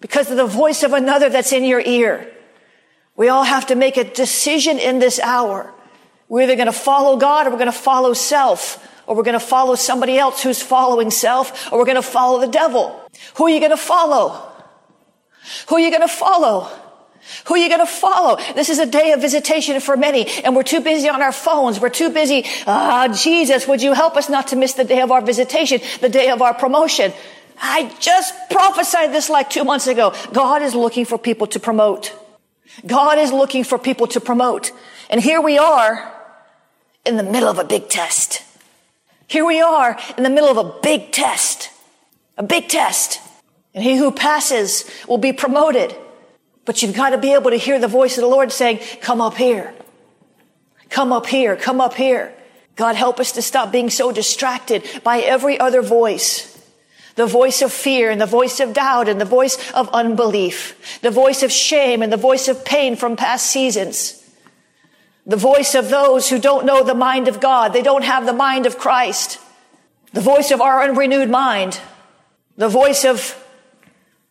because 0.00 0.30
of 0.30 0.36
the 0.36 0.46
voice 0.46 0.82
of 0.82 0.92
another 0.92 1.28
that's 1.28 1.52
in 1.52 1.64
your 1.64 1.80
ear. 1.80 2.30
We 3.16 3.28
all 3.28 3.44
have 3.44 3.66
to 3.66 3.74
make 3.74 3.96
a 3.96 4.04
decision 4.04 4.78
in 4.78 4.98
this 4.98 5.20
hour. 5.20 5.72
We're 6.28 6.42
either 6.42 6.56
going 6.56 6.66
to 6.66 6.72
follow 6.72 7.16
God 7.16 7.46
or 7.46 7.50
we're 7.50 7.58
going 7.58 7.66
to 7.66 7.72
follow 7.72 8.14
self, 8.14 8.88
or 9.06 9.16
we're 9.16 9.22
going 9.22 9.38
to 9.38 9.40
follow 9.40 9.74
somebody 9.74 10.16
else 10.16 10.42
who's 10.42 10.62
following 10.62 11.10
self, 11.10 11.70
or 11.72 11.78
we're 11.78 11.84
going 11.84 11.96
to 11.96 12.02
follow 12.02 12.40
the 12.40 12.48
devil. 12.48 12.98
Who 13.36 13.46
are 13.46 13.50
you 13.50 13.60
going 13.60 13.70
to 13.70 13.76
follow? 13.76 14.50
Who 15.68 15.76
are 15.76 15.80
you 15.80 15.90
going 15.90 16.02
to 16.02 16.08
follow? 16.08 16.70
Who 17.46 17.54
are 17.54 17.58
you 17.58 17.68
going 17.68 17.80
to 17.80 17.86
follow? 17.86 18.36
This 18.54 18.68
is 18.68 18.78
a 18.78 18.86
day 18.86 19.12
of 19.12 19.20
visitation 19.20 19.78
for 19.80 19.96
many, 19.96 20.26
and 20.42 20.56
we're 20.56 20.62
too 20.62 20.80
busy 20.80 21.08
on 21.08 21.22
our 21.22 21.32
phones. 21.32 21.80
We're 21.80 21.88
too 21.88 22.10
busy. 22.10 22.44
Ah, 22.66 23.08
Jesus, 23.08 23.66
would 23.68 23.82
you 23.82 23.92
help 23.92 24.16
us 24.16 24.28
not 24.28 24.48
to 24.48 24.56
miss 24.56 24.74
the 24.74 24.84
day 24.84 25.00
of 25.00 25.10
our 25.10 25.22
visitation, 25.22 25.80
the 26.00 26.08
day 26.08 26.30
of 26.30 26.42
our 26.42 26.54
promotion? 26.54 27.12
I 27.60 27.94
just 28.00 28.34
prophesied 28.50 29.12
this 29.12 29.30
like 29.30 29.50
two 29.50 29.64
months 29.64 29.86
ago. 29.86 30.14
God 30.32 30.62
is 30.62 30.74
looking 30.74 31.04
for 31.04 31.16
people 31.16 31.46
to 31.48 31.60
promote. 31.60 32.12
God 32.84 33.18
is 33.18 33.32
looking 33.32 33.64
for 33.64 33.78
people 33.78 34.08
to 34.08 34.20
promote. 34.20 34.72
And 35.08 35.20
here 35.20 35.40
we 35.40 35.58
are 35.58 36.12
in 37.04 37.16
the 37.16 37.22
middle 37.22 37.48
of 37.48 37.58
a 37.58 37.64
big 37.64 37.88
test. 37.88 38.42
Here 39.28 39.44
we 39.44 39.60
are 39.60 39.98
in 40.16 40.24
the 40.24 40.30
middle 40.30 40.50
of 40.50 40.56
a 40.56 40.80
big 40.80 41.12
test. 41.12 41.70
A 42.36 42.42
big 42.42 42.68
test. 42.68 43.20
And 43.74 43.84
he 43.84 43.96
who 43.96 44.10
passes 44.10 44.90
will 45.06 45.18
be 45.18 45.32
promoted. 45.32 45.94
But 46.64 46.82
you've 46.82 46.94
got 46.94 47.10
to 47.10 47.18
be 47.18 47.32
able 47.32 47.50
to 47.50 47.56
hear 47.56 47.78
the 47.78 47.88
voice 47.88 48.16
of 48.16 48.22
the 48.22 48.28
Lord 48.28 48.52
saying, 48.52 48.80
come 49.00 49.20
up 49.20 49.36
here. 49.36 49.74
Come 50.90 51.12
up 51.12 51.26
here. 51.26 51.56
Come 51.56 51.80
up 51.80 51.94
here. 51.94 52.34
God 52.76 52.96
help 52.96 53.20
us 53.20 53.32
to 53.32 53.42
stop 53.42 53.72
being 53.72 53.90
so 53.90 54.12
distracted 54.12 54.84
by 55.02 55.20
every 55.20 55.58
other 55.58 55.82
voice. 55.82 56.48
The 57.14 57.26
voice 57.26 57.60
of 57.60 57.72
fear 57.72 58.10
and 58.10 58.20
the 58.20 58.26
voice 58.26 58.60
of 58.60 58.72
doubt 58.72 59.08
and 59.08 59.20
the 59.20 59.26
voice 59.26 59.58
of 59.72 59.88
unbelief. 59.90 61.00
The 61.02 61.10
voice 61.10 61.42
of 61.42 61.52
shame 61.52 62.02
and 62.02 62.12
the 62.12 62.16
voice 62.16 62.48
of 62.48 62.64
pain 62.64 62.96
from 62.96 63.16
past 63.16 63.46
seasons. 63.46 64.18
The 65.26 65.36
voice 65.36 65.74
of 65.74 65.90
those 65.90 66.30
who 66.30 66.38
don't 66.38 66.64
know 66.64 66.82
the 66.82 66.94
mind 66.94 67.28
of 67.28 67.40
God. 67.40 67.72
They 67.72 67.82
don't 67.82 68.04
have 68.04 68.24
the 68.24 68.32
mind 68.32 68.66
of 68.66 68.78
Christ. 68.78 69.38
The 70.12 70.20
voice 70.20 70.50
of 70.50 70.60
our 70.60 70.82
unrenewed 70.82 71.30
mind. 71.30 71.80
The 72.56 72.68
voice 72.68 73.04
of 73.04 73.41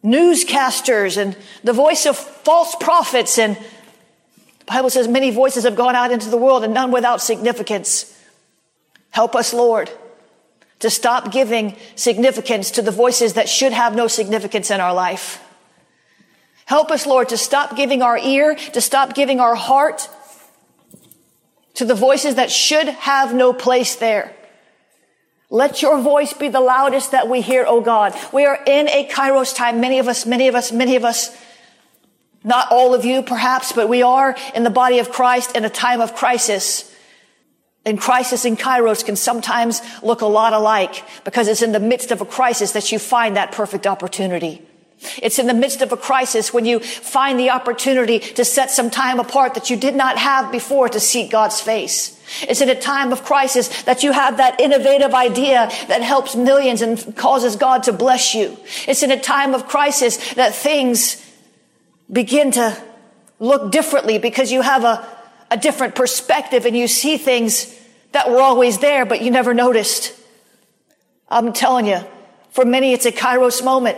newscasters 0.04 1.18
and 1.18 1.38
the 1.64 1.74
voice 1.74 2.06
of 2.06 2.18
false 2.18 2.76
prophets. 2.76 3.38
And 3.38 3.56
the 3.56 4.66
Bible 4.66 4.90
says 4.90 5.08
many 5.08 5.32
voices 5.32 5.64
have 5.64 5.76
gone 5.76 5.96
out 5.96 6.12
into 6.12 6.30
the 6.30 6.38
world 6.38 6.64
and 6.64 6.74
none 6.74 6.92
without 6.92 7.22
significance. 7.22 8.18
Help 9.12 9.36
us, 9.36 9.54
Lord, 9.54 9.90
to 10.80 10.90
stop 10.90 11.32
giving 11.32 11.76
significance 11.96 12.72
to 12.72 12.82
the 12.82 12.92
voices 12.92 13.34
that 13.34 13.48
should 13.48 13.74
have 13.74 13.96
no 13.96 14.08
significance 14.08 14.72
in 14.72 14.80
our 14.80 14.94
life. 14.94 15.44
Help 16.66 16.90
us, 16.90 17.06
Lord, 17.06 17.30
to 17.30 17.38
stop 17.38 17.76
giving 17.76 18.02
our 18.02 18.18
ear, 18.18 18.56
to 18.56 18.82
stop 18.82 19.14
giving 19.14 19.40
our 19.40 19.56
heart 19.56 20.08
to 21.74 21.86
the 21.86 21.96
voices 21.96 22.36
that 22.36 22.50
should 22.50 22.88
have 22.88 23.34
no 23.34 23.54
place 23.54 23.96
there. 23.96 24.34
Let 25.54 25.82
your 25.82 26.00
voice 26.00 26.32
be 26.32 26.48
the 26.48 26.62
loudest 26.62 27.12
that 27.12 27.28
we 27.28 27.42
hear, 27.42 27.66
oh 27.68 27.82
God. 27.82 28.18
We 28.32 28.46
are 28.46 28.58
in 28.66 28.88
a 28.88 29.06
kairos 29.10 29.54
time. 29.54 29.82
Many 29.82 30.00
of 30.00 30.08
us, 30.08 30.26
many 30.26 30.48
of 30.48 30.56
us, 30.56 30.72
many 30.72 30.96
of 30.96 31.04
us, 31.04 31.38
not 32.42 32.72
all 32.72 32.94
of 32.94 33.04
you 33.04 33.22
perhaps, 33.22 33.74
but 33.74 33.90
we 33.90 34.02
are 34.02 34.34
in 34.56 34.64
the 34.64 34.70
body 34.70 35.00
of 35.00 35.12
Christ 35.12 35.54
in 35.58 35.66
a 35.66 35.70
time 35.70 36.00
of 36.00 36.16
crisis. 36.16 36.90
And 37.84 38.00
crisis 38.00 38.46
and 38.46 38.58
kairos 38.58 39.04
can 39.04 39.18
sometimes 39.18 39.82
look 40.02 40.22
a 40.22 40.26
lot 40.26 40.54
alike 40.54 41.04
because 41.26 41.50
it's 41.50 41.62
in 41.62 41.74
the 41.74 41.82
midst 41.82 42.12
of 42.12 42.22
a 42.22 42.26
crisis 42.26 42.72
that 42.72 42.90
you 42.94 42.98
find 42.98 43.36
that 43.36 43.52
perfect 43.52 43.86
opportunity. 43.86 44.66
It's 45.22 45.40
in 45.40 45.48
the 45.48 45.54
midst 45.54 45.82
of 45.82 45.92
a 45.92 45.98
crisis 45.98 46.54
when 46.54 46.66
you 46.66 46.80
find 46.80 47.40
the 47.40 47.50
opportunity 47.50 48.20
to 48.20 48.46
set 48.46 48.70
some 48.70 48.92
time 48.92 49.20
apart 49.20 49.56
that 49.56 49.70
you 49.70 49.76
did 49.76 49.96
not 49.96 50.18
have 50.18 50.52
before 50.52 50.90
to 50.90 51.00
seek 51.00 51.32
God's 51.32 51.60
face. 51.60 52.20
It's 52.44 52.62
in 52.62 52.70
a 52.70 52.80
time 52.80 53.12
of 53.12 53.24
crisis 53.24 53.84
that 53.84 54.04
you 54.04 54.12
have 54.12 54.38
that 54.38 54.60
innovative 54.60 55.14
idea 55.14 55.70
that 55.88 56.02
helps 56.02 56.36
millions 56.36 56.82
and 56.82 57.16
causes 57.16 57.56
God 57.56 57.84
to 57.84 57.94
bless 57.94 58.36
you. 58.36 58.58
It's 58.88 59.04
in 59.04 59.12
a 59.12 59.20
time 59.20 59.54
of 59.54 59.68
crisis 59.68 60.34
that 60.36 60.54
things 60.54 61.26
begin 62.12 62.52
to 62.52 62.78
look 63.40 63.72
differently 63.72 64.20
because 64.20 64.52
you 64.52 64.62
have 64.62 64.84
a, 64.84 65.08
a 65.50 65.58
different 65.58 65.96
perspective 65.96 66.66
and 66.66 66.78
you 66.78 66.88
see 66.88 67.18
things 67.18 67.76
that 68.12 68.30
were 68.30 68.42
always 68.42 68.78
there, 68.80 69.06
but 69.06 69.22
you 69.22 69.32
never 69.32 69.54
noticed. 69.54 70.14
I'm 71.28 71.54
telling 71.54 71.88
you, 71.88 72.02
for 72.52 72.66
many, 72.66 72.94
it's 72.94 73.06
a 73.06 73.12
kairos 73.12 73.64
moment. 73.64 73.98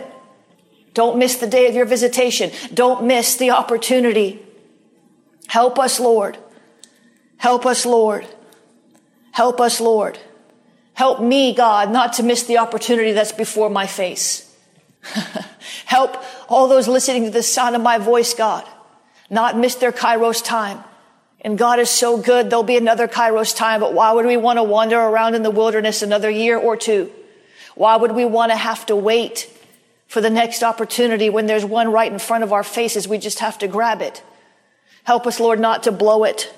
Don't 0.94 1.18
miss 1.18 1.36
the 1.36 1.46
day 1.46 1.66
of 1.68 1.74
your 1.74 1.84
visitation. 1.84 2.50
Don't 2.72 3.04
miss 3.04 3.36
the 3.36 3.50
opportunity. 3.50 4.40
Help 5.48 5.78
us, 5.78 6.00
Lord. 6.00 6.38
Help 7.36 7.66
us, 7.66 7.84
Lord. 7.84 8.26
Help 9.32 9.60
us, 9.60 9.80
Lord. 9.80 10.18
Help 10.94 11.20
me, 11.20 11.52
God, 11.52 11.90
not 11.90 12.14
to 12.14 12.22
miss 12.22 12.44
the 12.44 12.58
opportunity 12.58 13.12
that's 13.12 13.32
before 13.32 13.68
my 13.68 13.86
face. 13.86 14.54
Help 15.86 16.16
all 16.48 16.68
those 16.68 16.86
listening 16.86 17.24
to 17.24 17.30
the 17.30 17.42
sound 17.42 17.74
of 17.74 17.82
my 17.82 17.98
voice, 17.98 18.32
God, 18.32 18.64
not 19.28 19.58
miss 19.58 19.74
their 19.74 19.92
kairos 19.92 20.42
time. 20.42 20.82
And 21.40 21.58
God 21.58 21.80
is 21.80 21.90
so 21.90 22.16
good, 22.16 22.48
there'll 22.48 22.62
be 22.62 22.76
another 22.76 23.08
kairos 23.08 23.54
time, 23.54 23.80
but 23.80 23.92
why 23.92 24.12
would 24.12 24.24
we 24.24 24.36
want 24.36 24.58
to 24.58 24.62
wander 24.62 24.98
around 24.98 25.34
in 25.34 25.42
the 25.42 25.50
wilderness 25.50 26.00
another 26.00 26.30
year 26.30 26.56
or 26.56 26.76
two? 26.76 27.12
Why 27.74 27.96
would 27.96 28.12
we 28.12 28.24
want 28.24 28.52
to 28.52 28.56
have 28.56 28.86
to 28.86 28.96
wait 28.96 29.50
for 30.14 30.20
the 30.20 30.30
next 30.30 30.62
opportunity 30.62 31.28
when 31.28 31.46
there's 31.46 31.64
one 31.64 31.90
right 31.90 32.12
in 32.12 32.20
front 32.20 32.44
of 32.44 32.52
our 32.52 32.62
faces? 32.62 33.08
We 33.08 33.18
just 33.18 33.40
have 33.40 33.58
to 33.58 33.66
grab 33.66 34.00
it. 34.00 34.22
Help 35.02 35.26
us, 35.26 35.40
Lord, 35.40 35.58
not 35.58 35.82
to 35.82 35.90
blow 35.90 36.22
it. 36.22 36.54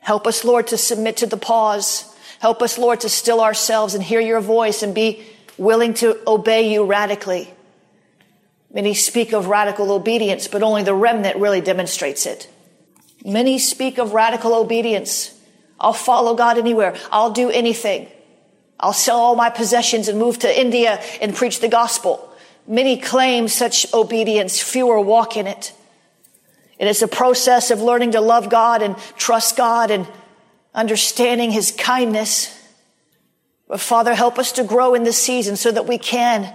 Help 0.00 0.26
us, 0.26 0.44
Lord, 0.44 0.66
to 0.66 0.76
submit 0.76 1.18
to 1.18 1.26
the 1.26 1.36
pause. 1.36 2.12
Help 2.40 2.62
us, 2.62 2.76
Lord, 2.76 3.02
to 3.02 3.08
still 3.08 3.40
ourselves 3.40 3.94
and 3.94 4.02
hear 4.02 4.18
your 4.18 4.40
voice 4.40 4.82
and 4.82 4.92
be 4.92 5.24
willing 5.56 5.94
to 5.94 6.18
obey 6.26 6.72
you 6.72 6.84
radically. 6.84 7.48
Many 8.72 8.92
speak 8.94 9.32
of 9.32 9.46
radical 9.46 9.92
obedience, 9.92 10.48
but 10.48 10.64
only 10.64 10.82
the 10.82 10.94
remnant 10.94 11.36
really 11.36 11.60
demonstrates 11.60 12.26
it. 12.26 12.50
Many 13.24 13.60
speak 13.60 13.98
of 13.98 14.14
radical 14.14 14.52
obedience. 14.52 15.32
I'll 15.78 15.92
follow 15.92 16.34
God 16.34 16.58
anywhere. 16.58 16.96
I'll 17.12 17.30
do 17.30 17.50
anything. 17.50 18.08
I'll 18.80 18.92
sell 18.92 19.20
all 19.20 19.36
my 19.36 19.48
possessions 19.48 20.08
and 20.08 20.18
move 20.18 20.40
to 20.40 20.60
India 20.60 21.00
and 21.20 21.36
preach 21.36 21.60
the 21.60 21.68
gospel. 21.68 22.32
Many 22.66 22.96
claim 22.96 23.48
such 23.48 23.92
obedience, 23.92 24.60
fewer 24.60 25.00
walk 25.00 25.36
in 25.36 25.46
it. 25.46 25.72
It 26.78 26.88
is 26.88 27.02
a 27.02 27.08
process 27.08 27.70
of 27.70 27.80
learning 27.80 28.12
to 28.12 28.20
love 28.20 28.48
God 28.48 28.82
and 28.82 28.96
trust 29.16 29.56
God 29.56 29.90
and 29.90 30.06
understanding 30.74 31.50
His 31.50 31.70
kindness. 31.70 32.50
But 33.68 33.80
Father, 33.80 34.14
help 34.14 34.38
us 34.38 34.52
to 34.52 34.64
grow 34.64 34.94
in 34.94 35.04
this 35.04 35.18
season 35.18 35.56
so 35.56 35.70
that 35.70 35.86
we 35.86 35.98
can 35.98 36.54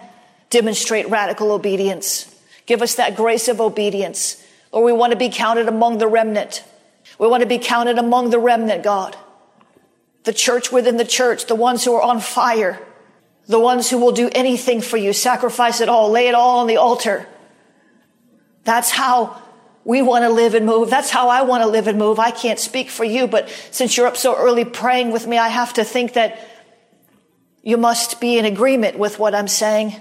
demonstrate 0.50 1.10
radical 1.10 1.52
obedience. 1.52 2.34
Give 2.66 2.82
us 2.82 2.96
that 2.96 3.16
grace 3.16 3.48
of 3.48 3.62
obedience. 3.62 4.44
Or 4.72 4.84
we 4.84 4.94
want 4.94 5.12
to 5.12 5.18
be 5.18 5.30
counted 5.30 5.68
among 5.68 5.98
the 5.98 6.08
remnant. 6.08 6.64
We 7.18 7.28
want 7.28 7.42
to 7.42 7.50
be 7.50 7.58
counted 7.58 7.98
among 7.98 8.30
the 8.30 8.40
remnant, 8.40 8.84
God. 8.84 9.16
The 10.24 10.34
church 10.34 10.72
within 10.72 10.98
the 10.98 11.06
church, 11.06 11.46
the 11.46 11.56
ones 11.56 11.84
who 11.84 11.94
are 11.96 12.02
on 12.02 12.20
fire, 12.20 12.80
the 13.50 13.60
ones 13.60 13.90
who 13.90 13.98
will 13.98 14.12
do 14.12 14.30
anything 14.34 14.80
for 14.80 14.96
you, 14.96 15.12
sacrifice 15.12 15.82
it 15.82 15.90
all, 15.90 16.12
lay 16.12 16.28
it 16.28 16.36
all 16.36 16.60
on 16.60 16.68
the 16.68 16.78
altar. 16.78 17.28
That's 18.64 18.92
how 18.92 19.42
we 19.84 20.04
want 20.04 20.24
to 20.24 20.30
live 20.30 20.54
and 20.54 20.68
move. 20.68 20.92
That's 20.92 21.10
how 21.10 21.30
I 21.30 21.42
want 21.42 21.64
to 21.64 21.68
live 21.68 21.88
and 21.88 21.98
move. 21.98 22.20
I 22.20 22.30
can't 22.30 22.60
speak 22.60 22.92
for 22.92 23.04
you, 23.04 23.26
but 23.26 23.50
since 23.72 23.98
you're 23.98 24.06
up 24.06 24.18
so 24.18 24.38
early 24.38 24.66
praying 24.66 25.12
with 25.12 25.26
me, 25.26 25.40
I 25.40 25.48
have 25.48 25.74
to 25.74 25.84
think 25.84 26.14
that 26.14 26.40
you 27.64 27.76
must 27.76 28.22
be 28.22 28.38
in 28.38 28.46
agreement 28.46 29.00
with 29.00 29.18
what 29.18 29.34
I'm 29.34 29.48
saying. 29.48 29.96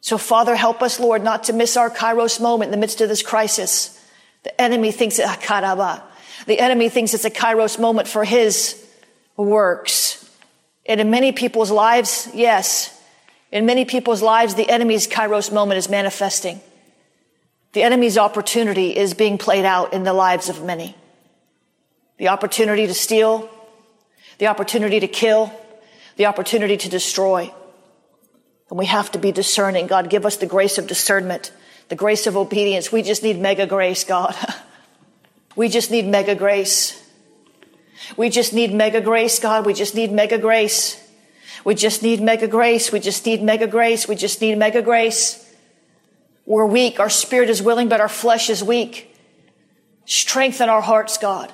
So 0.00 0.16
Father, 0.16 0.54
help 0.54 0.80
us, 0.80 1.00
Lord, 1.00 1.24
not 1.24 1.44
to 1.44 1.52
miss 1.52 1.76
our 1.76 1.90
Kairos 1.90 2.40
moment 2.40 2.68
in 2.68 2.70
the 2.70 2.80
midst 2.80 3.00
of 3.00 3.08
this 3.08 3.20
crisis. 3.20 4.00
The 4.44 4.60
enemy 4.60 4.92
thinks, 4.92 5.18
ah, 5.18 6.08
the 6.46 6.60
enemy 6.60 6.88
thinks 6.88 7.14
it's 7.14 7.24
a 7.24 7.30
Kairos 7.30 7.80
moment 7.80 8.06
for 8.06 8.22
his 8.22 8.80
works. 9.36 10.17
And 10.88 11.00
in 11.02 11.10
many 11.10 11.32
people's 11.32 11.70
lives, 11.70 12.28
yes, 12.32 12.98
in 13.52 13.66
many 13.66 13.84
people's 13.84 14.22
lives, 14.22 14.54
the 14.54 14.68
enemy's 14.68 15.06
Kairos 15.06 15.52
moment 15.52 15.76
is 15.78 15.90
manifesting. 15.90 16.60
The 17.74 17.82
enemy's 17.82 18.16
opportunity 18.16 18.96
is 18.96 19.12
being 19.12 19.36
played 19.36 19.66
out 19.66 19.92
in 19.92 20.02
the 20.02 20.14
lives 20.14 20.48
of 20.48 20.64
many. 20.64 20.96
The 22.16 22.28
opportunity 22.28 22.86
to 22.86 22.94
steal, 22.94 23.48
the 24.38 24.46
opportunity 24.46 24.98
to 25.00 25.08
kill, 25.08 25.52
the 26.16 26.26
opportunity 26.26 26.78
to 26.78 26.88
destroy. 26.88 27.52
And 28.70 28.78
we 28.78 28.86
have 28.86 29.12
to 29.12 29.18
be 29.18 29.30
discerning. 29.30 29.86
God, 29.86 30.08
give 30.08 30.24
us 30.24 30.36
the 30.36 30.46
grace 30.46 30.78
of 30.78 30.86
discernment, 30.86 31.52
the 31.88 31.96
grace 31.96 32.26
of 32.26 32.36
obedience. 32.36 32.90
We 32.90 33.02
just 33.02 33.22
need 33.22 33.38
mega 33.38 33.66
grace, 33.66 34.04
God. 34.04 34.34
we 35.56 35.68
just 35.68 35.90
need 35.90 36.06
mega 36.06 36.34
grace. 36.34 37.02
We 38.16 38.30
just 38.30 38.52
need 38.52 38.72
mega 38.72 39.00
grace, 39.00 39.38
God. 39.38 39.66
We 39.66 39.74
just 39.74 39.94
need 39.94 40.12
mega 40.12 40.38
grace. 40.38 41.02
We 41.64 41.74
just 41.74 42.02
need 42.02 42.20
mega 42.20 42.46
grace. 42.46 42.92
We 42.92 43.00
just 43.00 43.24
need 43.26 43.42
mega 43.42 43.66
grace. 43.66 44.08
We 44.08 44.14
just 44.14 44.40
need 44.40 44.56
mega 44.56 44.82
grace. 44.82 45.44
We're 46.46 46.66
weak. 46.66 46.98
Our 47.00 47.10
spirit 47.10 47.50
is 47.50 47.62
willing, 47.62 47.88
but 47.88 48.00
our 48.00 48.08
flesh 48.08 48.48
is 48.48 48.62
weak. 48.64 49.14
Strengthen 50.06 50.68
our 50.68 50.80
hearts, 50.80 51.18
God. 51.18 51.52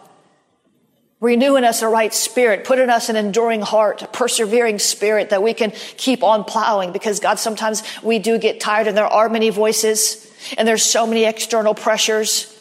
Renew 1.20 1.56
in 1.56 1.64
us 1.64 1.80
a 1.82 1.88
right 1.88 2.12
spirit. 2.12 2.64
Put 2.64 2.78
in 2.78 2.90
us 2.90 3.08
an 3.08 3.16
enduring 3.16 3.62
heart, 3.62 4.02
a 4.02 4.06
persevering 4.06 4.78
spirit 4.78 5.30
that 5.30 5.42
we 5.42 5.54
can 5.54 5.72
keep 5.96 6.22
on 6.22 6.44
plowing 6.44 6.92
because 6.92 7.18
God, 7.18 7.38
sometimes 7.38 7.82
we 8.02 8.18
do 8.18 8.38
get 8.38 8.60
tired 8.60 8.86
and 8.86 8.96
there 8.96 9.06
are 9.06 9.28
many 9.28 9.50
voices 9.50 10.30
and 10.58 10.68
there's 10.68 10.82
so 10.82 11.06
many 11.06 11.24
external 11.24 11.74
pressures 11.74 12.54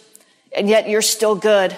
and 0.56 0.70
yet 0.70 0.88
you're 0.88 1.02
still 1.02 1.36
good 1.36 1.76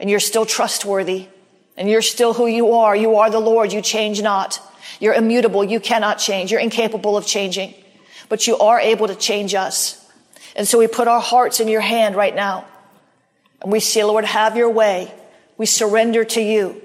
and 0.00 0.10
you're 0.10 0.18
still 0.18 0.46
trustworthy 0.46 1.28
and 1.76 1.88
you're 1.88 2.02
still 2.02 2.34
who 2.34 2.46
you 2.46 2.72
are. 2.72 2.96
You 2.96 3.16
are 3.16 3.30
the 3.30 3.38
Lord. 3.38 3.72
You 3.72 3.82
change 3.82 4.20
not. 4.20 4.60
You're 4.98 5.14
immutable. 5.14 5.62
You 5.62 5.78
cannot 5.78 6.18
change. 6.18 6.50
You're 6.50 6.60
incapable 6.60 7.16
of 7.16 7.26
changing, 7.26 7.74
but 8.28 8.46
you 8.46 8.58
are 8.58 8.80
able 8.80 9.06
to 9.06 9.14
change 9.14 9.54
us. 9.54 9.96
And 10.56 10.66
so 10.66 10.78
we 10.78 10.88
put 10.88 11.06
our 11.06 11.20
hearts 11.20 11.60
in 11.60 11.68
your 11.68 11.80
hand 11.82 12.16
right 12.16 12.34
now 12.34 12.66
and 13.62 13.70
we 13.70 13.78
say, 13.78 14.02
Lord, 14.02 14.24
have 14.24 14.56
your 14.56 14.70
way. 14.70 15.12
We 15.56 15.66
surrender 15.66 16.24
to 16.24 16.40
you. 16.40 16.82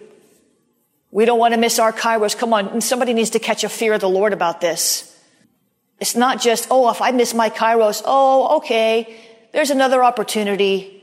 We 1.10 1.23
don't 1.23 1.39
want 1.39 1.54
to 1.54 1.60
miss 1.60 1.80
our 1.80 1.93
kairos. 1.93 2.38
Come 2.38 2.54
on. 2.54 2.82
Somebody 2.82 3.13
needs 3.13 3.32
to 3.32 3.39
catch 3.39 3.63
a 3.63 3.69
fear 3.69 3.93
of 3.93 4.01
the 4.01 4.10
Lord 4.10 4.34
about 4.34 4.60
this. 4.60 5.12
It's 6.01 6.15
not 6.15 6.41
just, 6.41 6.67
oh, 6.69 6.89
if 6.91 7.01
I 7.01 7.12
miss 7.12 7.34
my 7.34 7.49
kairos, 7.49 8.01
oh, 8.06 8.58
okay, 8.58 9.15
there's 9.54 9.69
another 9.69 10.04
opportunity. 10.04 10.94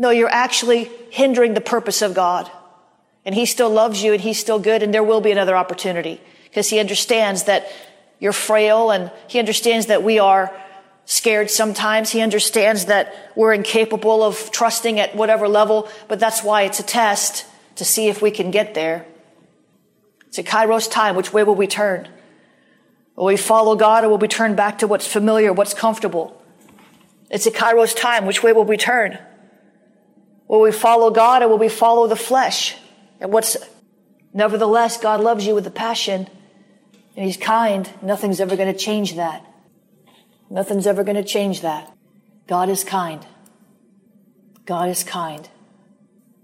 No, 0.00 0.08
you're 0.08 0.30
actually 0.30 0.90
hindering 1.10 1.52
the 1.52 1.60
purpose 1.60 2.00
of 2.00 2.14
God. 2.14 2.50
And 3.26 3.34
He 3.34 3.44
still 3.44 3.68
loves 3.68 4.02
you 4.02 4.14
and 4.14 4.20
He's 4.20 4.38
still 4.38 4.58
good 4.58 4.82
and 4.82 4.94
there 4.94 5.04
will 5.04 5.20
be 5.20 5.30
another 5.30 5.54
opportunity 5.54 6.22
because 6.44 6.70
He 6.70 6.78
understands 6.80 7.44
that 7.44 7.70
you're 8.18 8.32
frail 8.32 8.90
and 8.90 9.12
He 9.28 9.38
understands 9.38 9.86
that 9.86 10.02
we 10.02 10.18
are 10.18 10.50
scared 11.04 11.50
sometimes. 11.50 12.08
He 12.08 12.22
understands 12.22 12.86
that 12.86 13.14
we're 13.36 13.52
incapable 13.52 14.22
of 14.22 14.50
trusting 14.50 14.98
at 14.98 15.14
whatever 15.14 15.46
level, 15.46 15.86
but 16.08 16.18
that's 16.18 16.42
why 16.42 16.62
it's 16.62 16.80
a 16.80 16.82
test 16.82 17.44
to 17.76 17.84
see 17.84 18.08
if 18.08 18.22
we 18.22 18.30
can 18.30 18.50
get 18.50 18.72
there. 18.72 19.04
It's 20.28 20.38
a 20.38 20.42
kairos 20.42 20.90
time. 20.90 21.14
Which 21.14 21.30
way 21.30 21.44
will 21.44 21.56
we 21.56 21.66
turn? 21.66 22.08
Will 23.16 23.26
we 23.26 23.36
follow 23.36 23.76
God 23.76 24.04
or 24.04 24.08
will 24.08 24.18
we 24.18 24.28
turn 24.28 24.54
back 24.54 24.78
to 24.78 24.86
what's 24.86 25.06
familiar, 25.06 25.52
what's 25.52 25.74
comfortable? 25.74 26.42
It's 27.28 27.44
a 27.44 27.50
kairos 27.50 27.94
time. 27.94 28.24
Which 28.24 28.42
way 28.42 28.54
will 28.54 28.64
we 28.64 28.78
turn? 28.78 29.18
Will 30.50 30.62
we 30.62 30.72
follow 30.72 31.12
God 31.12 31.44
or 31.44 31.48
will 31.48 31.58
we 31.58 31.68
follow 31.68 32.08
the 32.08 32.16
flesh? 32.16 32.76
And 33.20 33.32
what's, 33.32 33.56
nevertheless, 34.34 34.98
God 34.98 35.20
loves 35.20 35.46
you 35.46 35.54
with 35.54 35.64
a 35.64 35.70
passion 35.70 36.26
and 37.14 37.24
He's 37.24 37.36
kind. 37.36 37.88
Nothing's 38.02 38.40
ever 38.40 38.56
going 38.56 38.72
to 38.72 38.76
change 38.76 39.14
that. 39.14 39.46
Nothing's 40.50 40.88
ever 40.88 41.04
going 41.04 41.14
to 41.14 41.22
change 41.22 41.60
that. 41.60 41.96
God 42.48 42.68
is 42.68 42.82
kind. 42.82 43.24
God 44.66 44.88
is 44.88 45.04
kind. 45.04 45.48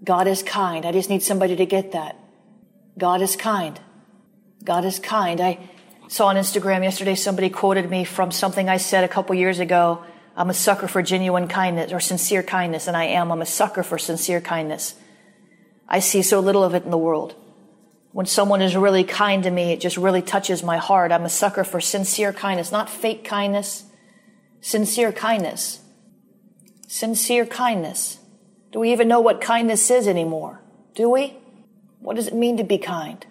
God 0.01 0.25
is 0.25 0.41
kind. 0.41 0.85
I 0.85 0.93
just 0.93 1.09
need 1.09 1.21
somebody 1.21 1.57
to 1.57 1.65
get 1.65 1.91
that. 1.91 2.17
God 2.97 3.21
is 3.21 3.35
kind. 3.35 3.77
God 4.63 4.85
is 4.85 4.99
kind. 4.99 5.41
I 5.41 5.59
saw 6.07 6.27
on 6.27 6.37
Instagram 6.37 6.81
yesterday 6.81 7.15
somebody 7.15 7.49
quoted 7.49 7.89
me 7.89 8.05
from 8.05 8.31
something 8.31 8.69
I 8.69 8.77
said 8.77 9.03
a 9.03 9.09
couple 9.09 9.35
years 9.35 9.59
ago. 9.59 10.05
I'm 10.37 10.49
a 10.49 10.53
sucker 10.53 10.87
for 10.87 11.01
genuine 11.01 11.49
kindness 11.49 11.91
or 11.91 11.99
sincere 11.99 12.43
kindness, 12.43 12.87
and 12.87 12.95
I 12.95 13.05
am. 13.05 13.31
I'm 13.31 13.41
a 13.41 13.45
sucker 13.45 13.83
for 13.83 13.97
sincere 13.97 14.39
kindness. 14.39 14.95
I 15.89 15.99
see 15.99 16.21
so 16.21 16.39
little 16.39 16.63
of 16.63 16.75
it 16.75 16.83
in 16.83 16.91
the 16.91 16.97
world. 16.97 17.35
When 18.13 18.25
someone 18.25 18.61
is 18.61 18.75
really 18.75 19.03
kind 19.03 19.43
to 19.43 19.51
me, 19.51 19.73
it 19.73 19.81
just 19.81 19.97
really 19.97 20.21
touches 20.21 20.63
my 20.63 20.77
heart. 20.77 21.11
I'm 21.11 21.25
a 21.25 21.29
sucker 21.29 21.65
for 21.65 21.81
sincere 21.81 22.31
kindness, 22.31 22.71
not 22.71 22.89
fake 22.89 23.25
kindness, 23.25 23.83
Sincere 24.61 25.11
kindness. 25.11 25.79
Sincere 26.87 27.45
kindness. 27.45 28.19
Do 28.71 28.79
we 28.79 28.91
even 28.91 29.07
know 29.07 29.21
what 29.21 29.41
kindness 29.41 29.89
is 29.89 30.07
anymore? 30.07 30.61
Do 30.95 31.09
we? 31.09 31.37
What 31.99 32.15
does 32.15 32.27
it 32.27 32.35
mean 32.35 32.57
to 32.57 32.63
be 32.63 32.77
kind? 32.77 33.25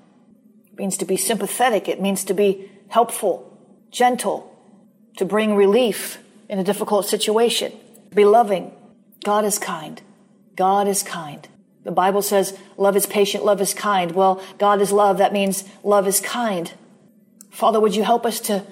It 0.72 0.78
means 0.78 0.96
to 0.98 1.04
be 1.04 1.16
sympathetic. 1.16 1.88
It 1.88 2.00
means 2.00 2.24
to 2.24 2.34
be 2.34 2.70
helpful, 2.88 3.58
gentle, 3.90 4.52
to 5.18 5.24
bring 5.24 5.56
relief 5.56 6.18
in 6.48 6.58
a 6.58 6.64
difficult 6.64 7.06
situation, 7.06 7.72
be 8.14 8.24
loving. 8.24 8.72
God 9.24 9.44
is 9.44 9.58
kind. 9.58 10.00
God 10.54 10.88
is 10.88 11.02
kind. 11.02 11.46
The 11.84 11.92
Bible 11.92 12.22
says 12.22 12.58
love 12.76 12.96
is 12.96 13.06
patient, 13.06 13.44
love 13.44 13.60
is 13.60 13.74
kind. 13.74 14.12
Well, 14.12 14.42
God 14.58 14.80
is 14.80 14.90
love. 14.90 15.18
That 15.18 15.32
means 15.32 15.64
love 15.84 16.08
is 16.08 16.20
kind. 16.20 16.72
Father, 17.50 17.80
would 17.80 17.94
you 17.94 18.02
help 18.02 18.26
us 18.26 18.40
to 18.40 18.64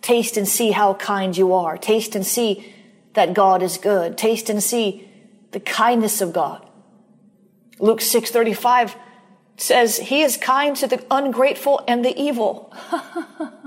taste 0.00 0.36
and 0.36 0.48
see 0.48 0.70
how 0.70 0.94
kind 0.94 1.36
you 1.36 1.52
are? 1.52 1.76
Taste 1.76 2.16
and 2.16 2.26
see 2.26 2.72
that 3.14 3.34
God 3.34 3.62
is 3.62 3.76
good. 3.76 4.16
Taste 4.16 4.48
and 4.48 4.62
see 4.62 5.08
the 5.50 5.60
kindness 5.60 6.20
of 6.20 6.32
God. 6.32 6.66
Luke 7.78 8.00
6:35 8.00 8.96
says 9.56 9.98
he 9.98 10.22
is 10.22 10.36
kind 10.36 10.76
to 10.76 10.86
the 10.86 11.04
ungrateful 11.10 11.82
and 11.86 12.04
the 12.04 12.18
evil. 12.20 12.72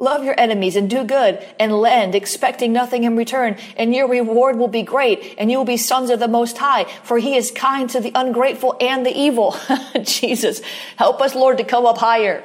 Love 0.00 0.24
your 0.24 0.34
enemies 0.40 0.76
and 0.76 0.88
do 0.88 1.04
good 1.04 1.46
and 1.60 1.78
lend, 1.78 2.14
expecting 2.14 2.72
nothing 2.72 3.04
in 3.04 3.18
return, 3.18 3.54
and 3.76 3.94
your 3.94 4.08
reward 4.08 4.56
will 4.56 4.66
be 4.66 4.82
great, 4.82 5.34
and 5.36 5.50
you 5.50 5.58
will 5.58 5.66
be 5.66 5.76
sons 5.76 6.08
of 6.08 6.18
the 6.18 6.26
Most 6.26 6.56
High, 6.56 6.84
for 7.02 7.18
He 7.18 7.36
is 7.36 7.50
kind 7.50 7.88
to 7.90 8.00
the 8.00 8.10
ungrateful 8.14 8.74
and 8.80 9.04
the 9.04 9.12
evil. 9.12 9.54
Jesus, 10.02 10.62
help 10.96 11.20
us, 11.20 11.34
Lord, 11.34 11.58
to 11.58 11.64
come 11.64 11.84
up 11.84 11.98
higher. 11.98 12.42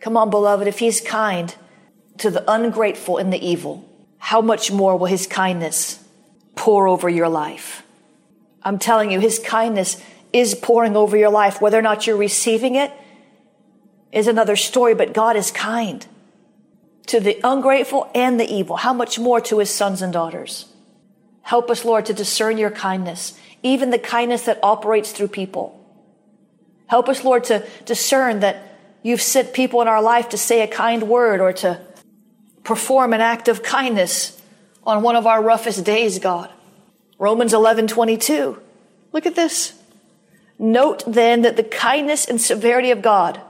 Come 0.00 0.16
on, 0.16 0.30
beloved, 0.30 0.66
if 0.66 0.80
He's 0.80 1.00
kind 1.00 1.54
to 2.18 2.28
the 2.28 2.44
ungrateful 2.52 3.18
and 3.18 3.32
the 3.32 3.46
evil, 3.46 3.88
how 4.18 4.40
much 4.40 4.72
more 4.72 4.98
will 4.98 5.06
His 5.06 5.28
kindness 5.28 6.04
pour 6.56 6.88
over 6.88 7.08
your 7.08 7.28
life? 7.28 7.84
I'm 8.64 8.80
telling 8.80 9.12
you, 9.12 9.20
His 9.20 9.38
kindness 9.38 10.02
is 10.32 10.56
pouring 10.56 10.96
over 10.96 11.16
your 11.16 11.30
life. 11.30 11.60
Whether 11.60 11.78
or 11.78 11.82
not 11.82 12.08
you're 12.08 12.16
receiving 12.16 12.74
it 12.74 12.90
is 14.10 14.26
another 14.26 14.56
story, 14.56 14.96
but 14.96 15.14
God 15.14 15.36
is 15.36 15.52
kind 15.52 16.04
to 17.06 17.20
the 17.20 17.38
ungrateful 17.44 18.10
and 18.14 18.40
the 18.40 18.52
evil. 18.52 18.76
How 18.76 18.92
much 18.92 19.18
more 19.18 19.40
to 19.42 19.58
his 19.58 19.70
sons 19.70 20.02
and 20.02 20.12
daughters? 20.12 20.66
Help 21.42 21.70
us, 21.70 21.84
Lord, 21.84 22.06
to 22.06 22.14
discern 22.14 22.56
your 22.56 22.70
kindness, 22.70 23.38
even 23.62 23.90
the 23.90 23.98
kindness 23.98 24.46
that 24.46 24.58
operates 24.62 25.12
through 25.12 25.28
people. 25.28 25.80
Help 26.86 27.08
us, 27.08 27.24
Lord, 27.24 27.44
to 27.44 27.66
discern 27.84 28.40
that 28.40 28.78
you've 29.02 29.22
sent 29.22 29.52
people 29.52 29.82
in 29.82 29.88
our 29.88 30.02
life 30.02 30.30
to 30.30 30.38
say 30.38 30.62
a 30.62 30.66
kind 30.66 31.02
word 31.04 31.40
or 31.40 31.52
to 31.52 31.80
perform 32.62 33.12
an 33.12 33.20
act 33.20 33.48
of 33.48 33.62
kindness 33.62 34.40
on 34.84 35.02
one 35.02 35.16
of 35.16 35.26
our 35.26 35.42
roughest 35.42 35.84
days, 35.84 36.18
God. 36.18 36.50
Romans 37.18 37.52
11, 37.52 37.88
22. 37.88 38.60
Look 39.12 39.26
at 39.26 39.34
this. 39.34 39.78
Note 40.58 41.02
then 41.06 41.42
that 41.42 41.56
the 41.56 41.64
kindness 41.64 42.24
and 42.24 42.40
severity 42.40 42.90
of 42.90 43.02
God, 43.02 43.40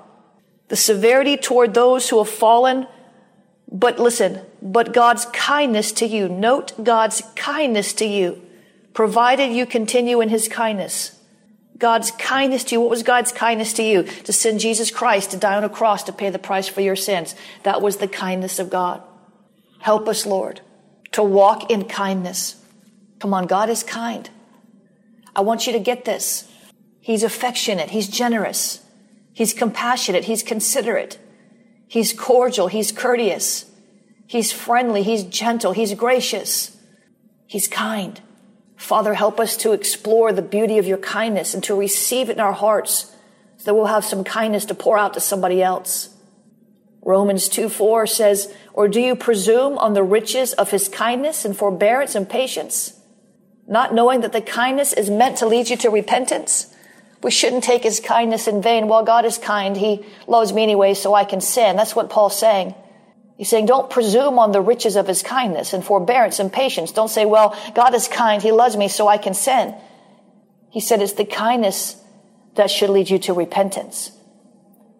the 0.69 0.77
severity 0.77 1.37
toward 1.37 1.75
those 1.75 2.09
who 2.09 2.19
have 2.19 2.29
fallen 2.29 2.87
but 3.75 3.99
listen, 3.99 4.41
but 4.63 4.93
God's 4.93 5.27
kindness 5.27 5.91
to 5.93 6.07
you. 6.07 6.29
Note 6.29 6.73
God's 6.83 7.23
kindness 7.35 7.93
to 7.95 8.07
you, 8.07 8.41
provided 8.95 9.51
you 9.51 9.67
continue 9.67 10.21
in 10.21 10.29
his 10.29 10.47
kindness. 10.47 11.21
God's 11.77 12.13
kindness 12.13 12.63
to 12.65 12.77
you. 12.77 12.81
What 12.81 12.91
was 12.91 13.03
God's 13.03 13.33
kindness 13.33 13.73
to 13.75 13.83
you? 13.83 14.05
To 14.05 14.33
send 14.33 14.61
Jesus 14.61 14.93
Christ 14.93 15.33
to 15.33 15.37
die 15.37 15.57
on 15.57 15.65
a 15.65 15.69
cross 15.69 16.05
to 16.05 16.13
pay 16.13 16.31
the 16.31 16.39
price 16.39 16.69
for 16.69 16.83
your 16.83 16.95
sins. 16.95 17.35
That 17.65 17.83
was 17.83 17.97
the 17.97 18.07
kindness 18.07 18.61
of 18.61 18.71
God. 18.71 19.03
Help 19.81 20.07
us, 20.07 20.25
Lord, 20.25 20.61
to 21.11 21.25
walk 21.25 21.69
in 21.69 21.87
kindness. 21.87 22.65
Come 23.19 23.35
on, 23.35 23.47
God 23.47 23.69
is 23.71 23.83
kind. 23.83 24.31
I 25.35 25.41
want 25.41 25.67
you 25.67 25.73
to 25.73 25.81
get 25.81 26.05
this. 26.05 26.49
He's 27.01 27.25
affectionate. 27.25 27.91
He's 27.91 28.07
generous. 28.07 28.85
He's 29.33 29.53
compassionate. 29.53 30.27
He's 30.27 30.45
considerate. 30.45 31.19
He's 31.95 32.13
cordial. 32.13 32.67
He's 32.67 32.91
courteous. 32.91 33.67
He's 34.27 34.51
friendly. 34.51 35.05
He's 35.05 35.23
gentle. 35.23 35.71
He's 35.71 35.95
gracious. 35.95 36.77
He's 37.47 37.69
kind. 37.69 38.21
Father, 38.75 39.15
help 39.15 39.39
us 39.39 39.57
to 39.59 39.71
explore 39.71 40.33
the 40.33 40.43
beauty 40.43 40.79
of 40.79 40.89
your 40.89 40.99
kindness 40.99 41.55
and 41.55 41.63
to 41.63 41.73
receive 41.77 42.31
it 42.31 42.33
in 42.33 42.41
our 42.41 42.53
hearts 42.53 43.15
so 43.59 43.67
that 43.67 43.75
we'll 43.75 43.87
have 43.87 44.05
some 44.05 44.25
kindness 44.25 44.65
to 44.65 44.75
pour 44.75 44.99
out 44.99 45.15
to 45.15 45.21
somebody 45.21 45.63
else. 45.63 46.09
Romans 47.01 47.49
2 47.49 47.69
4 47.69 48.09
says, 48.09 48.53
Or 48.73 48.89
do 48.89 49.01
you 49.01 49.15
presume 49.15 49.79
on 49.79 49.95
the 49.95 50.03
riches 50.03 50.53
of 50.53 50.73
his 50.73 50.89
kindness 50.89 51.45
and 51.45 51.57
forbearance 51.57 52.17
and 52.17 52.29
patience, 52.29 52.99
not 53.69 53.95
knowing 53.95 54.23
that 54.23 54.33
the 54.33 54.41
kindness 54.41 54.93
is 54.93 55.11
meant 55.11 55.39
to 55.39 55.47
lead 55.47 55.71
you 55.71 55.77
to 55.77 55.91
repentance? 55.91 56.74
We 57.25 57.31
shouldn't 57.31 57.65
take 57.65 57.83
his 57.83 58.01
kindness 58.01 58.49
in 58.49 58.61
vain. 58.61 58.87
Well, 58.87 59.03
God 59.03 59.25
is 59.25 59.39
kind. 59.39 59.79
He 59.79 60.05
loves 60.27 60.53
me 60.53 60.63
anyway, 60.63 60.93
so 60.93 61.15
I 61.15 61.25
can 61.25 61.41
sin. 61.41 61.75
That's 61.75 61.97
what 61.97 62.11
Paul's 62.11 62.39
saying. 62.39 62.75
He's 63.39 63.49
saying, 63.49 63.65
don't 63.65 63.89
presume 63.89 64.39
on 64.39 64.53
the 64.53 64.61
riches 64.61 64.95
of 64.95 65.09
his 65.09 65.23
kindness 65.23 65.73
and 65.73 65.83
forbearance 65.83 66.39
and 66.39 66.53
patience. 66.53 66.93
Don't 66.93 67.09
say, 67.09 67.25
well, 67.25 67.57
God 67.75 67.95
is 67.95 68.09
kind. 68.09 68.43
He 68.43 68.53
loves 68.53 68.77
me, 68.77 68.89
so 68.89 69.09
I 69.09 69.17
can 69.17 69.33
sin. 69.33 69.75
He 70.69 70.81
said 70.81 71.01
it's 71.01 71.15
the 71.15 71.25
kindness 71.25 71.97
that 72.57 72.71
should 72.71 72.91
lead 72.91 73.09
you 73.09 73.19
to 73.21 73.33
repentance. 73.33 74.11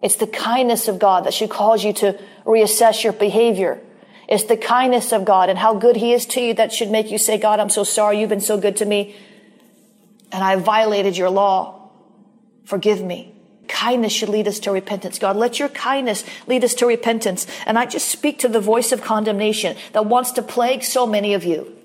It's 0.01 0.15
the 0.15 0.25
kindness 0.25 0.87
of 0.87 0.97
God 0.97 1.25
that 1.25 1.33
should 1.35 1.51
cause 1.51 1.83
you 1.83 1.93
to 1.93 2.19
reassess 2.43 3.03
your 3.03 3.13
behavior. 3.13 3.79
It's 4.27 4.45
the 4.45 4.57
kindness 4.57 5.11
of 5.11 5.25
God 5.25 5.49
and 5.49 5.59
how 5.59 5.75
good 5.75 5.95
He 5.95 6.11
is 6.11 6.25
to 6.27 6.41
you 6.41 6.55
that 6.55 6.73
should 6.73 6.89
make 6.89 7.11
you 7.11 7.19
say, 7.19 7.37
God, 7.37 7.59
I'm 7.59 7.69
so 7.69 7.83
sorry. 7.83 8.19
You've 8.19 8.29
been 8.29 8.41
so 8.41 8.57
good 8.59 8.77
to 8.77 8.85
me. 8.85 9.15
And 10.31 10.43
I 10.43 10.55
violated 10.55 11.15
your 11.15 11.29
law. 11.29 11.83
Forgive 12.65 13.03
me. 13.03 13.33
Kindness 13.67 14.13
should 14.13 14.29
lead 14.29 14.47
us 14.47 14.59
to 14.59 14.71
repentance. 14.71 15.17
God, 15.17 15.35
let 15.35 15.59
your 15.59 15.69
kindness 15.69 16.23
lead 16.47 16.63
us 16.63 16.73
to 16.75 16.85
repentance. 16.85 17.47
And 17.65 17.79
I 17.79 17.85
just 17.85 18.07
speak 18.07 18.39
to 18.39 18.49
the 18.49 18.59
voice 18.59 18.91
of 18.91 19.01
condemnation 19.01 19.75
that 19.93 20.05
wants 20.05 20.31
to 20.33 20.41
plague 20.41 20.83
so 20.83 21.07
many 21.07 21.33
of 21.33 21.43
you. 21.43 21.75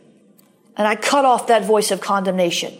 And 0.77 0.87
I 0.87 0.97
cut 0.97 1.25
off 1.25 1.47
that 1.47 1.65
voice 1.65 1.91
of 1.91 2.01
condemnation. 2.01 2.75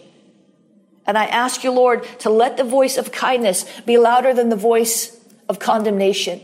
And 1.05 1.17
I 1.17 1.25
ask 1.25 1.63
you, 1.63 1.71
Lord, 1.71 2.03
to 2.19 2.29
let 2.29 2.57
the 2.57 2.63
voice 2.63 2.97
of 2.97 3.11
kindness 3.11 3.65
be 3.85 3.97
louder 3.97 4.33
than 4.33 4.49
the 4.49 4.55
voice 4.55 5.19
of 5.49 5.59
condemnation. 5.59 6.41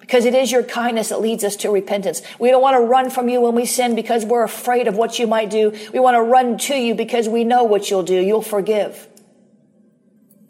Because 0.00 0.24
it 0.24 0.34
is 0.34 0.50
your 0.50 0.62
kindness 0.62 1.10
that 1.10 1.20
leads 1.20 1.44
us 1.44 1.56
to 1.56 1.70
repentance. 1.70 2.22
We 2.38 2.50
don't 2.50 2.62
want 2.62 2.76
to 2.76 2.80
run 2.80 3.10
from 3.10 3.28
you 3.28 3.40
when 3.40 3.54
we 3.54 3.66
sin 3.66 3.94
because 3.94 4.24
we're 4.24 4.44
afraid 4.44 4.88
of 4.88 4.96
what 4.96 5.18
you 5.18 5.26
might 5.26 5.50
do. 5.50 5.76
We 5.92 6.00
want 6.00 6.16
to 6.16 6.22
run 6.22 6.58
to 6.58 6.74
you 6.74 6.94
because 6.94 7.28
we 7.28 7.44
know 7.44 7.64
what 7.64 7.90
you'll 7.90 8.02
do. 8.02 8.20
You'll 8.20 8.42
forgive. 8.42 9.08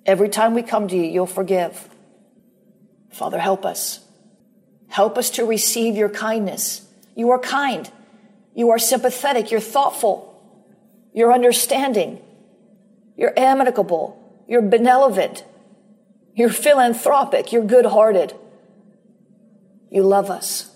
Every 0.04 0.28
time 0.28 0.54
we 0.54 0.62
come 0.62 0.88
to 0.88 0.96
you, 0.96 1.02
you'll 1.02 1.26
forgive. 1.26 1.88
Father, 3.10 3.38
help 3.38 3.64
us. 3.64 4.00
Help 4.88 5.16
us 5.16 5.30
to 5.30 5.44
receive 5.44 5.96
your 5.96 6.08
kindness. 6.08 6.86
You 7.14 7.30
are 7.30 7.38
kind. 7.38 7.90
You 8.54 8.70
are 8.70 8.78
sympathetic. 8.78 9.50
You're 9.50 9.60
thoughtful. 9.60 10.28
You're 11.14 11.32
understanding. 11.32 12.20
You're 13.16 13.38
amicable. 13.38 14.18
You're 14.48 14.62
benevolent. 14.62 15.44
You're 16.34 16.50
philanthropic. 16.50 17.52
You're 17.52 17.64
good 17.64 17.86
hearted. 17.86 18.34
You 19.90 20.02
love 20.02 20.30
us. 20.30 20.74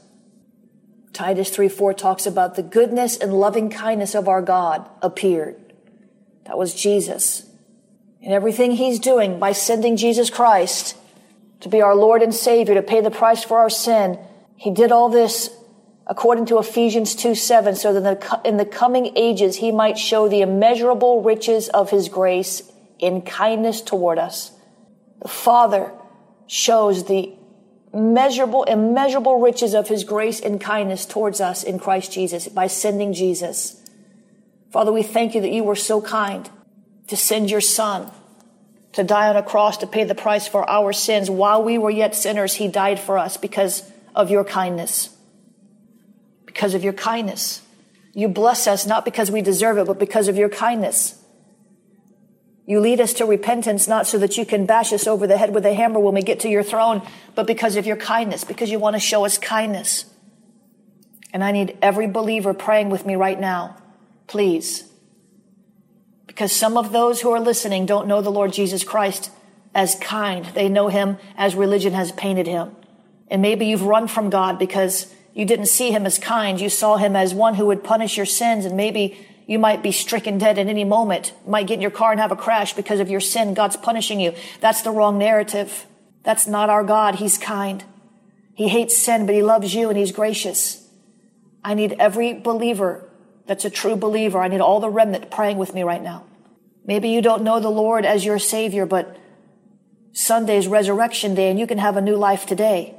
Titus 1.13 1.49
3 1.49 1.69
4 1.69 1.95
talks 1.95 2.27
about 2.27 2.55
the 2.55 2.63
goodness 2.63 3.17
and 3.17 3.33
loving 3.33 3.71
kindness 3.71 4.15
of 4.15 4.29
our 4.29 4.43
God 4.43 4.89
appeared. 5.01 5.57
That 6.45 6.59
was 6.59 6.75
Jesus 6.75 7.46
in 8.27 8.33
everything 8.33 8.73
he's 8.73 8.99
doing 8.99 9.39
by 9.39 9.53
sending 9.53 9.97
Jesus 9.97 10.31
Christ 10.31 10.97
to 11.61 11.69
be 11.69 11.81
our 11.81 11.95
Lord 11.95 12.23
and 12.23 12.35
Savior, 12.35 12.75
to 12.75 12.83
pay 12.83 13.01
the 13.01 13.09
price 13.09 13.45
for 13.45 13.61
our 13.61 13.71
sin. 13.71 14.19
He 14.57 14.73
did 14.73 14.91
all 14.91 15.09
this 15.09 15.49
according 16.09 16.47
to 16.47 16.59
Ephesians 16.59 17.15
2 17.15 17.37
7, 17.37 17.77
so 17.77 18.01
that 18.01 18.41
in 18.45 18.57
the 18.57 18.65
coming 18.65 19.17
ages 19.17 19.55
he 19.55 19.71
might 19.71 19.97
show 19.97 20.29
the 20.29 20.41
immeasurable 20.41 21.23
riches 21.23 21.69
of 21.69 21.91
his 21.91 22.09
grace 22.09 22.69
in 22.99 23.23
kindness 23.23 23.81
toward 23.81 24.19
us. 24.19 24.51
The 25.23 25.29
Father 25.29 25.93
shows 26.49 27.07
the 27.07 27.33
measurable, 27.95 28.65
immeasurable 28.65 29.39
riches 29.39 29.73
of 29.73 29.87
his 29.87 30.03
grace 30.03 30.41
and 30.41 30.61
kindness 30.61 31.07
towards 31.07 31.41
us 31.41 31.63
in 31.63 31.79
Christ 31.79 32.11
Jesus 32.11 32.49
by 32.49 32.67
sending 32.67 33.13
Jesus. 33.13 33.81
Father, 34.73 34.91
we 34.91 35.05
thank 35.05 35.37
you 35.37 35.41
that 35.43 35.53
you 35.53 35.63
were 35.63 35.77
so 35.77 36.03
kind 36.03 36.51
to 37.09 37.17
send 37.17 37.51
your 37.51 37.61
son 37.61 38.11
to 38.93 39.05
die 39.05 39.29
on 39.29 39.37
a 39.37 39.43
cross 39.43 39.77
to 39.79 39.87
pay 39.87 40.05
the 40.05 40.15
price 40.15 40.49
for 40.49 40.69
our 40.69 40.93
sins. 40.93 41.31
While 41.31 41.63
we 41.63 41.77
were 41.77 41.91
yet 41.91 42.15
sinners, 42.15 42.55
he 42.55 42.67
died 42.69 42.99
for 42.99 43.19
us 43.19 43.37
because 43.37 43.91
of 44.15 44.31
your 44.31 44.43
kindness. 44.43 45.15
Because 46.47 46.73
of 46.75 46.83
your 46.83 46.95
kindness. 46.95 47.61
You 48.15 48.29
bless 48.29 48.67
us 48.67 48.87
not 48.87 49.05
because 49.05 49.31
we 49.31 49.43
deserve 49.43 49.77
it, 49.77 49.87
but 49.87 49.99
because 49.99 50.29
of 50.29 50.39
your 50.39 50.49
kindness. 50.49 51.23
You 52.65 52.81
lead 52.81 53.01
us 53.01 53.13
to 53.15 53.27
repentance 53.27 53.87
not 53.87 54.07
so 54.07 54.19
that 54.19 54.39
you 54.39 54.47
can 54.47 54.65
bash 54.65 54.93
us 54.93 55.07
over 55.07 55.27
the 55.27 55.37
head 55.37 55.55
with 55.55 55.67
a 55.67 55.75
hammer 55.75 56.01
when 56.01 56.15
we 56.15 56.23
get 56.23 56.41
to 56.41 56.49
your 56.49 56.63
throne, 56.63 57.03
but 57.35 57.47
because 57.47 57.77
of 57.77 57.87
your 57.87 57.97
kindness, 57.97 58.45
because 58.45 58.71
you 58.71 58.79
want 58.79 58.97
to 58.97 59.01
show 59.01 59.27
us 59.27 59.37
kindness. 59.37 60.07
And 61.35 61.45
I 61.45 61.53
need 61.53 61.77
every 61.83 62.07
believer 62.07 62.55
praying 62.55 62.89
with 62.89 63.05
me 63.05 63.15
right 63.15 63.39
now. 63.39 63.77
Please. 64.27 64.91
Because 66.37 66.53
some 66.53 66.77
of 66.77 66.93
those 66.93 67.23
who 67.23 67.31
are 67.31 67.41
listening 67.41 67.87
don't 67.87 68.07
know 68.07 68.21
the 68.21 68.29
Lord 68.29 68.53
Jesus 68.53 68.85
Christ 68.85 69.31
as 69.75 69.95
kind. 69.95 70.45
They 70.45 70.69
know 70.69 70.89
him 70.89 71.17
as 71.35 71.55
religion 71.55 71.95
has 71.95 72.13
painted 72.13 72.47
him. 72.47 72.77
And 73.29 73.41
maybe 73.41 73.65
you've 73.65 73.85
run 73.85 74.07
from 74.07 74.29
God 74.29 74.59
because 74.59 75.11
you 75.33 75.47
didn't 75.47 75.65
see 75.65 75.93
him 75.93 76.05
as 76.05 76.19
kind. 76.19 76.61
You 76.61 76.69
saw 76.69 76.99
him 76.99 77.17
as 77.17 77.33
one 77.33 77.55
who 77.55 77.65
would 77.65 77.83
punish 77.83 78.19
your 78.19 78.27
sins 78.27 78.67
and 78.67 78.77
maybe 78.77 79.17
you 79.47 79.59
might 79.59 79.83
be 79.83 79.93
stricken 79.93 80.37
dead 80.37 80.59
at 80.59 80.67
any 80.67 80.85
moment, 80.85 81.33
might 81.47 81.69
get 81.69 81.77
in 81.77 81.81
your 81.81 81.91
car 81.91 82.11
and 82.11 82.21
have 82.21 82.33
a 82.33 82.37
crash 82.37 82.75
because 82.75 83.01
of 83.01 83.09
your 83.09 83.21
sin. 83.21 83.55
God's 83.55 83.79
punishing 83.79 84.21
you. 84.21 84.35
That's 84.61 84.83
the 84.83 84.91
wrong 84.91 85.17
narrative. 85.17 85.87
That's 86.23 86.47
not 86.47 86.69
our 86.69 86.85
God. 86.85 87.15
He's 87.15 87.39
kind. 87.39 87.83
He 88.53 88.69
hates 88.69 88.95
sin, 88.95 89.25
but 89.25 89.35
he 89.35 89.43
loves 89.43 89.75
you 89.75 89.89
and 89.89 89.97
he's 89.97 90.13
gracious. 90.13 90.87
I 91.65 91.73
need 91.73 91.97
every 91.99 92.35
believer 92.35 93.06
that's 93.47 93.65
a 93.65 93.71
true 93.71 93.97
believer. 93.97 94.41
I 94.41 94.49
need 94.49 94.61
all 94.61 94.81
the 94.81 94.91
remnant 94.91 95.31
praying 95.31 95.59
with 95.59 95.75
me 95.75 95.83
right 95.83 96.03
now. 96.03 96.25
Maybe 96.85 97.09
you 97.09 97.21
don't 97.21 97.43
know 97.43 97.61
the 97.61 97.71
Lord 97.71 98.05
as 98.05 98.25
your 98.25 98.39
savior, 98.39 98.87
but 98.87 99.17
Sunday's 100.13 100.67
resurrection 100.67 101.35
day 101.35 101.51
and 101.51 101.59
you 101.59 101.67
can 101.67 101.79
have 101.79 101.97
a 101.97 102.01
new 102.01 102.17
life 102.17 102.47
today. 102.47 102.95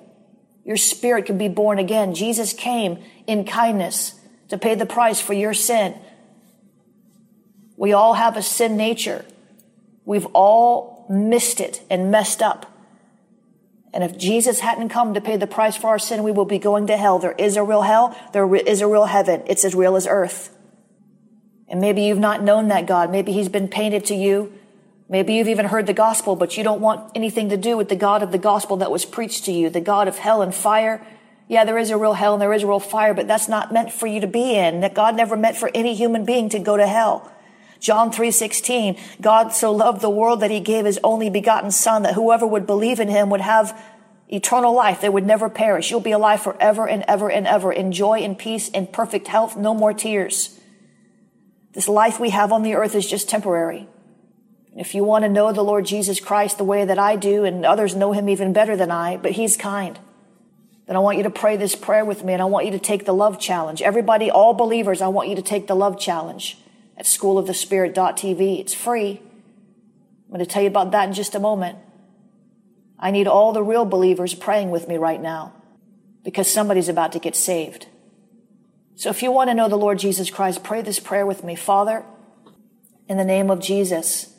Your 0.64 0.78
spirit 0.78 1.26
can 1.26 1.38
be 1.38 1.48
born 1.48 1.80
again. 1.80 2.14
Jesus 2.14 2.54
came 2.54 3.04
in 3.26 3.46
kindness 3.46 4.20
to 4.50 4.58
pay 4.58 4.76
the 4.76 4.86
price 4.86 5.20
for 5.20 5.34
your 5.34 5.54
sin. 5.54 5.96
We 7.78 7.94
all 7.94 8.14
have 8.14 8.36
a 8.36 8.42
sin 8.42 8.76
nature. 8.76 9.26
We've 10.06 10.28
all 10.34 11.06
missed 11.10 11.60
it 11.60 11.82
and 11.90 12.12
messed 12.12 12.42
up. 12.42 12.77
And 13.94 14.04
if 14.04 14.18
Jesus 14.18 14.60
hadn't 14.60 14.90
come 14.90 15.14
to 15.14 15.22
pay 15.22 15.38
the 15.38 15.48
price 15.48 15.76
for 15.76 15.88
our 15.88 16.00
sin, 16.00 16.24
we 16.24 16.32
will 16.32 16.46
be 16.46 16.60
going 16.60 16.88
to 16.88 16.98
hell. 16.98 17.20
There 17.20 17.36
is 17.38 17.56
a 17.56 17.64
real 17.64 17.84
hell. 17.84 18.16
There 18.34 18.56
is 18.56 18.82
a 18.82 18.88
real 18.88 19.06
heaven. 19.06 19.44
It's 19.48 19.66
as 19.66 19.74
real 19.74 19.96
as 19.96 20.08
earth. 20.08 20.56
And 21.70 21.82
maybe 21.82 22.04
you've 22.04 22.20
not 22.20 22.44
known 22.44 22.68
that 22.68 22.86
God. 22.86 23.12
Maybe 23.12 23.32
he's 23.32 23.50
been 23.50 23.68
painted 23.68 24.06
to 24.06 24.16
you 24.16 24.54
Maybe 25.10 25.36
you've 25.36 25.48
even 25.48 25.66
heard 25.66 25.88
the 25.88 25.94
gospel, 25.94 26.36
but 26.36 26.58
you 26.58 26.64
don't 26.64 26.82
want 26.82 27.12
anything 27.16 27.50
to 27.50 27.58
do 27.58 27.78
with 27.78 27.88
the 27.88 27.96
God 27.96 28.24
of 28.24 28.34
the 28.34 28.38
gospel 28.38 28.78
that 28.78 28.92
was 28.92 29.06
preached 29.06 29.46
to 29.46 29.54
you, 29.54 29.70
the 29.70 29.80
God 29.80 30.08
of 30.08 30.18
hell 30.18 30.42
and 30.42 30.54
fire. 30.54 31.06
Yeah, 31.48 31.64
there 31.64 31.78
is 31.78 31.92
a 31.92 31.98
real 31.98 32.14
hell 32.14 32.34
and 32.34 32.42
there 32.42 32.52
is 32.52 32.64
a 32.64 32.68
real 32.68 32.82
fire, 32.82 33.14
but 33.14 33.26
that's 33.26 33.48
not 33.48 33.72
meant 33.72 33.94
for 33.94 34.06
you 34.06 34.20
to 34.20 34.28
be 34.28 34.56
in. 34.56 34.82
That 34.82 34.94
God 34.94 35.16
never 35.16 35.38
meant 35.38 35.56
for 35.56 35.72
any 35.74 35.96
human 35.96 36.26
being 36.26 36.50
to 36.50 36.60
go 36.60 36.76
to 36.76 36.86
hell. 36.86 37.32
John 37.80 38.12
3:16, 38.12 38.98
God 39.22 39.54
so 39.54 39.72
loved 39.72 40.02
the 40.02 40.10
world 40.10 40.40
that 40.40 40.52
he 40.52 40.60
gave 40.60 40.86
his 40.86 41.00
only 41.04 41.30
begotten 41.30 41.72
son 41.72 42.04
that 42.04 42.16
whoever 42.16 42.46
would 42.46 42.66
believe 42.66 43.00
in 43.00 43.08
him 43.08 43.30
would 43.30 43.42
have 43.42 43.80
eternal 44.28 44.74
life. 44.74 45.02
They 45.02 45.10
would 45.10 45.26
never 45.26 45.50
perish. 45.50 45.92
You'll 45.92 46.00
be 46.00 46.12
alive 46.12 46.42
forever 46.42 46.88
and 46.88 47.04
ever 47.08 47.30
and 47.30 47.48
ever 47.48 47.72
in 47.72 47.92
joy 47.92 48.20
and 48.20 48.38
peace 48.38 48.70
and 48.74 48.92
perfect 48.92 49.28
health, 49.28 49.56
no 49.56 49.74
more 49.74 49.94
tears. 49.94 50.60
This 51.74 51.88
life 51.88 52.20
we 52.20 52.32
have 52.32 52.52
on 52.52 52.64
the 52.64 52.74
earth 52.74 52.96
is 52.96 53.10
just 53.10 53.30
temporary. 53.30 53.88
If 54.76 54.94
you 54.94 55.04
want 55.04 55.24
to 55.24 55.30
know 55.30 55.52
the 55.52 55.64
Lord 55.64 55.86
Jesus 55.86 56.20
Christ 56.20 56.58
the 56.58 56.64
way 56.64 56.86
that 56.86 57.00
I 57.00 57.16
do, 57.16 57.46
and 57.46 57.66
others 57.66 57.96
know 57.96 58.12
him 58.12 58.30
even 58.30 58.54
better 58.54 58.76
than 58.76 58.92
I, 58.92 59.18
but 59.18 59.32
he's 59.32 59.58
kind, 59.58 59.98
then 60.86 60.96
I 60.96 61.00
want 61.00 61.18
you 61.18 61.24
to 61.24 61.30
pray 61.30 61.58
this 61.58 61.76
prayer 61.76 62.06
with 62.06 62.24
me 62.24 62.34
and 62.34 62.42
I 62.42 62.46
want 62.46 62.66
you 62.66 62.72
to 62.72 62.80
take 62.80 63.06
the 63.06 63.14
love 63.14 63.40
challenge. 63.40 63.82
Everybody, 63.82 64.30
all 64.30 64.54
believers, 64.54 65.02
I 65.02 65.08
want 65.08 65.30
you 65.30 65.36
to 65.36 65.42
take 65.42 65.68
the 65.68 65.76
love 65.76 66.00
challenge 66.00 66.58
at 66.98 67.06
schoolofthespirit.tv. 67.06 68.60
It's 68.60 68.74
free. 68.74 69.22
I'm 70.26 70.34
going 70.34 70.40
to 70.40 70.46
tell 70.46 70.62
you 70.62 70.68
about 70.68 70.92
that 70.92 71.08
in 71.08 71.14
just 71.14 71.36
a 71.36 71.40
moment. 71.40 71.78
I 73.00 73.12
need 73.12 73.28
all 73.28 73.54
the 73.54 73.64
real 73.64 73.86
believers 73.86 74.34
praying 74.34 74.72
with 74.72 74.88
me 74.88 74.98
right 74.98 75.22
now 75.22 75.54
because 76.24 76.52
somebody's 76.52 76.90
about 76.90 77.12
to 77.14 77.20
get 77.20 77.36
saved. 77.36 77.88
So 78.96 79.10
if 79.10 79.22
you 79.22 79.32
want 79.32 79.50
to 79.50 79.54
know 79.54 79.70
the 79.70 79.78
Lord 79.78 80.00
Jesus 80.00 80.32
Christ, 80.32 80.64
pray 80.64 80.82
this 80.82 81.00
prayer 81.00 81.26
with 81.26 81.44
me. 81.44 81.56
Father, 81.56 82.04
in 83.08 83.18
the 83.18 83.24
name 83.24 83.52
of 83.52 83.60
Jesus, 83.60 84.34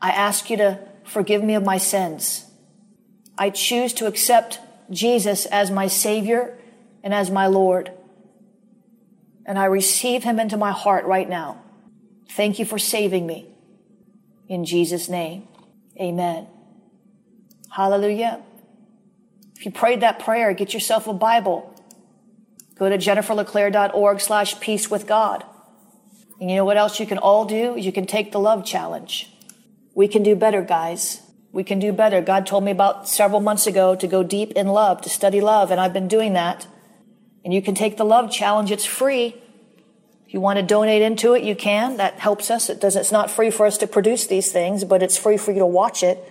I 0.00 0.10
ask 0.10 0.48
you 0.48 0.56
to 0.56 0.80
forgive 1.04 1.44
me 1.44 1.54
of 1.54 1.62
my 1.62 1.76
sins. 1.76 2.46
I 3.36 3.50
choose 3.50 3.92
to 3.94 4.06
accept 4.06 4.58
Jesus 4.90 5.46
as 5.46 5.70
my 5.70 5.86
Savior 5.86 6.58
and 7.02 7.12
as 7.12 7.30
my 7.30 7.46
Lord. 7.46 7.92
And 9.50 9.58
I 9.58 9.64
receive 9.64 10.22
Him 10.22 10.38
into 10.38 10.56
my 10.56 10.70
heart 10.70 11.06
right 11.06 11.28
now. 11.28 11.60
Thank 12.36 12.60
you 12.60 12.64
for 12.64 12.78
saving 12.78 13.26
me. 13.26 13.48
In 14.46 14.64
Jesus' 14.64 15.08
name, 15.08 15.48
amen. 16.00 16.46
Hallelujah. 17.68 18.42
If 19.56 19.66
you 19.66 19.72
prayed 19.72 20.02
that 20.02 20.20
prayer, 20.20 20.54
get 20.54 20.72
yourself 20.72 21.08
a 21.08 21.12
Bible. 21.12 21.74
Go 22.76 22.88
to 22.88 22.96
jenniferleclaire.org 22.96 24.20
slash 24.20 24.60
peace 24.60 24.88
with 24.88 25.08
God. 25.08 25.44
And 26.40 26.48
you 26.48 26.54
know 26.54 26.64
what 26.64 26.76
else 26.76 27.00
you 27.00 27.06
can 27.08 27.18
all 27.18 27.44
do? 27.44 27.74
You 27.76 27.90
can 27.90 28.06
take 28.06 28.30
the 28.30 28.38
love 28.38 28.64
challenge. 28.64 29.32
We 29.96 30.06
can 30.06 30.22
do 30.22 30.36
better, 30.36 30.62
guys. 30.62 31.22
We 31.50 31.64
can 31.64 31.80
do 31.80 31.92
better. 31.92 32.20
God 32.20 32.46
told 32.46 32.62
me 32.62 32.70
about 32.70 33.08
several 33.08 33.40
months 33.40 33.66
ago 33.66 33.96
to 33.96 34.06
go 34.06 34.22
deep 34.22 34.52
in 34.52 34.68
love, 34.68 35.00
to 35.00 35.10
study 35.10 35.40
love, 35.40 35.72
and 35.72 35.80
I've 35.80 35.92
been 35.92 36.06
doing 36.06 36.34
that. 36.34 36.68
And 37.44 37.52
you 37.52 37.60
can 37.60 37.74
take 37.74 37.96
the 37.96 38.04
love 38.04 38.30
challenge. 38.30 38.70
It's 38.70 38.84
free. 38.84 39.39
You 40.30 40.40
want 40.40 40.60
to 40.60 40.62
donate 40.62 41.02
into 41.02 41.34
it, 41.34 41.42
you 41.42 41.56
can. 41.56 41.96
That 41.96 42.20
helps 42.20 42.52
us. 42.52 42.70
It 42.70 42.80
does 42.80 42.94
it's 42.94 43.10
not 43.10 43.32
free 43.32 43.50
for 43.50 43.66
us 43.66 43.76
to 43.78 43.88
produce 43.88 44.28
these 44.28 44.52
things, 44.52 44.84
but 44.84 45.02
it's 45.02 45.18
free 45.18 45.36
for 45.36 45.50
you 45.50 45.58
to 45.58 45.66
watch 45.66 46.04
it. 46.04 46.24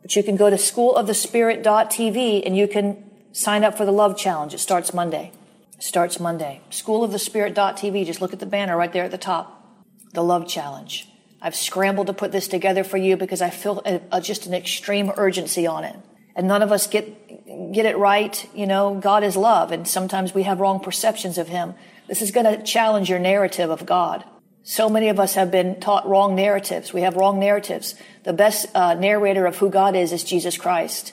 But 0.00 0.16
you 0.16 0.22
can 0.22 0.36
go 0.36 0.48
to 0.48 0.56
schoolofthespirit.tv 0.56 2.42
and 2.46 2.56
you 2.56 2.66
can 2.66 3.04
sign 3.32 3.62
up 3.62 3.76
for 3.76 3.84
the 3.84 3.92
love 3.92 4.16
challenge. 4.16 4.54
It 4.54 4.60
starts 4.60 4.94
Monday. 4.94 5.30
It 5.76 5.82
starts 5.82 6.18
Monday. 6.18 6.62
Schoolofthespirit.tv. 6.70 8.06
Just 8.06 8.22
look 8.22 8.32
at 8.32 8.40
the 8.40 8.46
banner 8.46 8.78
right 8.78 8.92
there 8.92 9.04
at 9.04 9.10
the 9.10 9.18
top. 9.18 9.76
The 10.14 10.24
love 10.24 10.48
challenge. 10.48 11.08
I've 11.42 11.54
scrambled 11.54 12.06
to 12.06 12.14
put 12.14 12.32
this 12.32 12.48
together 12.48 12.82
for 12.82 12.96
you 12.96 13.18
because 13.18 13.42
I 13.42 13.50
feel 13.50 13.82
a, 13.84 14.00
a, 14.10 14.20
just 14.22 14.46
an 14.46 14.54
extreme 14.54 15.12
urgency 15.18 15.66
on 15.66 15.84
it. 15.84 15.96
And 16.34 16.48
none 16.48 16.62
of 16.62 16.72
us 16.72 16.86
get, 16.86 17.74
get 17.74 17.84
it 17.84 17.98
right. 17.98 18.48
You 18.54 18.66
know, 18.66 18.98
God 18.98 19.22
is 19.22 19.36
love 19.36 19.70
and 19.70 19.86
sometimes 19.86 20.32
we 20.32 20.44
have 20.44 20.60
wrong 20.60 20.80
perceptions 20.80 21.36
of 21.36 21.48
Him. 21.48 21.74
This 22.08 22.22
is 22.22 22.30
going 22.30 22.46
to 22.46 22.62
challenge 22.62 23.08
your 23.08 23.18
narrative 23.18 23.70
of 23.70 23.86
God. 23.86 24.24
So 24.62 24.88
many 24.88 25.08
of 25.08 25.20
us 25.20 25.34
have 25.34 25.50
been 25.50 25.80
taught 25.80 26.08
wrong 26.08 26.34
narratives. 26.34 26.92
We 26.92 27.02
have 27.02 27.16
wrong 27.16 27.38
narratives. 27.38 27.94
The 28.24 28.32
best 28.32 28.66
uh, 28.74 28.94
narrator 28.94 29.46
of 29.46 29.56
who 29.56 29.70
God 29.70 29.94
is 29.94 30.12
is 30.12 30.24
Jesus 30.24 30.56
Christ. 30.56 31.12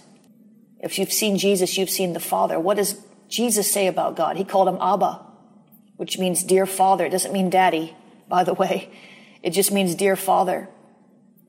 If 0.79 0.97
you've 0.97 1.11
seen 1.11 1.37
Jesus, 1.37 1.77
you've 1.77 1.89
seen 1.89 2.13
the 2.13 2.19
Father. 2.19 2.59
What 2.59 2.77
does 2.77 2.99
Jesus 3.27 3.71
say 3.71 3.87
about 3.87 4.15
God? 4.15 4.37
He 4.37 4.43
called 4.43 4.67
him 4.67 4.77
Abba, 4.81 5.25
which 5.97 6.17
means 6.17 6.43
dear 6.43 6.65
Father. 6.65 7.05
It 7.05 7.11
doesn't 7.11 7.33
mean 7.33 7.49
daddy, 7.49 7.95
by 8.27 8.43
the 8.43 8.53
way. 8.53 8.89
It 9.43 9.51
just 9.51 9.71
means 9.71 9.95
dear 9.95 10.15
father. 10.15 10.69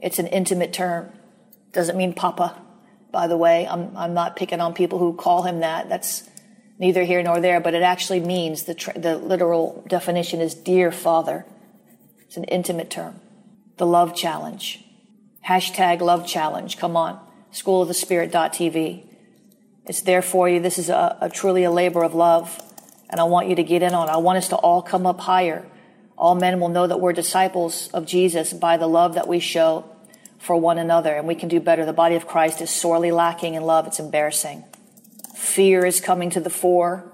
It's 0.00 0.18
an 0.18 0.26
intimate 0.26 0.72
term. 0.72 1.12
Doesn't 1.72 1.96
mean 1.96 2.14
papa, 2.14 2.60
by 3.10 3.26
the 3.26 3.36
way. 3.36 3.66
I'm, 3.66 3.96
I'm 3.96 4.14
not 4.14 4.36
picking 4.36 4.60
on 4.60 4.74
people 4.74 4.98
who 4.98 5.14
call 5.14 5.42
him 5.42 5.60
that. 5.60 5.88
That's 5.88 6.28
neither 6.82 7.04
here 7.04 7.22
nor 7.22 7.40
there, 7.40 7.60
but 7.60 7.72
it 7.72 7.82
actually 7.82 8.20
means 8.20 8.64
the, 8.64 8.74
tr- 8.74 8.98
the 8.98 9.16
literal 9.16 9.82
definition 9.88 10.42
is 10.42 10.54
dear 10.54 10.92
father. 10.92 11.46
It's 12.20 12.36
an 12.36 12.44
intimate 12.44 12.90
term. 12.90 13.20
The 13.78 13.86
love 13.86 14.14
challenge. 14.14 14.84
Hashtag 15.48 16.00
love 16.00 16.26
challenge. 16.26 16.76
Come 16.76 16.94
on. 16.94 17.18
Schoolofthespirit.tv. 17.52 19.04
It's 19.86 20.02
there 20.02 20.22
for 20.22 20.46
you. 20.48 20.60
This 20.60 20.78
is 20.78 20.90
a, 20.90 21.16
a 21.22 21.30
truly 21.30 21.64
a 21.64 21.70
labor 21.70 22.02
of 22.02 22.14
love. 22.14 22.60
And 23.08 23.18
I 23.18 23.24
want 23.24 23.48
you 23.48 23.56
to 23.56 23.64
get 23.64 23.82
in 23.82 23.94
on 23.94 24.08
it. 24.08 24.12
I 24.12 24.18
want 24.18 24.36
us 24.36 24.48
to 24.48 24.56
all 24.56 24.82
come 24.82 25.06
up 25.06 25.20
higher 25.20 25.66
all 26.22 26.36
men 26.36 26.60
will 26.60 26.68
know 26.68 26.86
that 26.86 27.00
we're 27.00 27.12
disciples 27.12 27.88
of 27.88 28.06
Jesus 28.06 28.52
by 28.52 28.76
the 28.76 28.86
love 28.86 29.14
that 29.14 29.26
we 29.26 29.40
show 29.40 29.84
for 30.38 30.56
one 30.56 30.78
another, 30.78 31.16
and 31.16 31.26
we 31.26 31.34
can 31.34 31.48
do 31.48 31.58
better. 31.58 31.84
The 31.84 31.92
body 31.92 32.14
of 32.14 32.28
Christ 32.28 32.60
is 32.60 32.70
sorely 32.70 33.10
lacking 33.10 33.54
in 33.54 33.64
love. 33.64 33.88
It's 33.88 33.98
embarrassing. 33.98 34.62
Fear 35.42 35.84
is 35.84 36.00
coming 36.00 36.30
to 36.30 36.40
the 36.40 36.48
fore. 36.48 37.12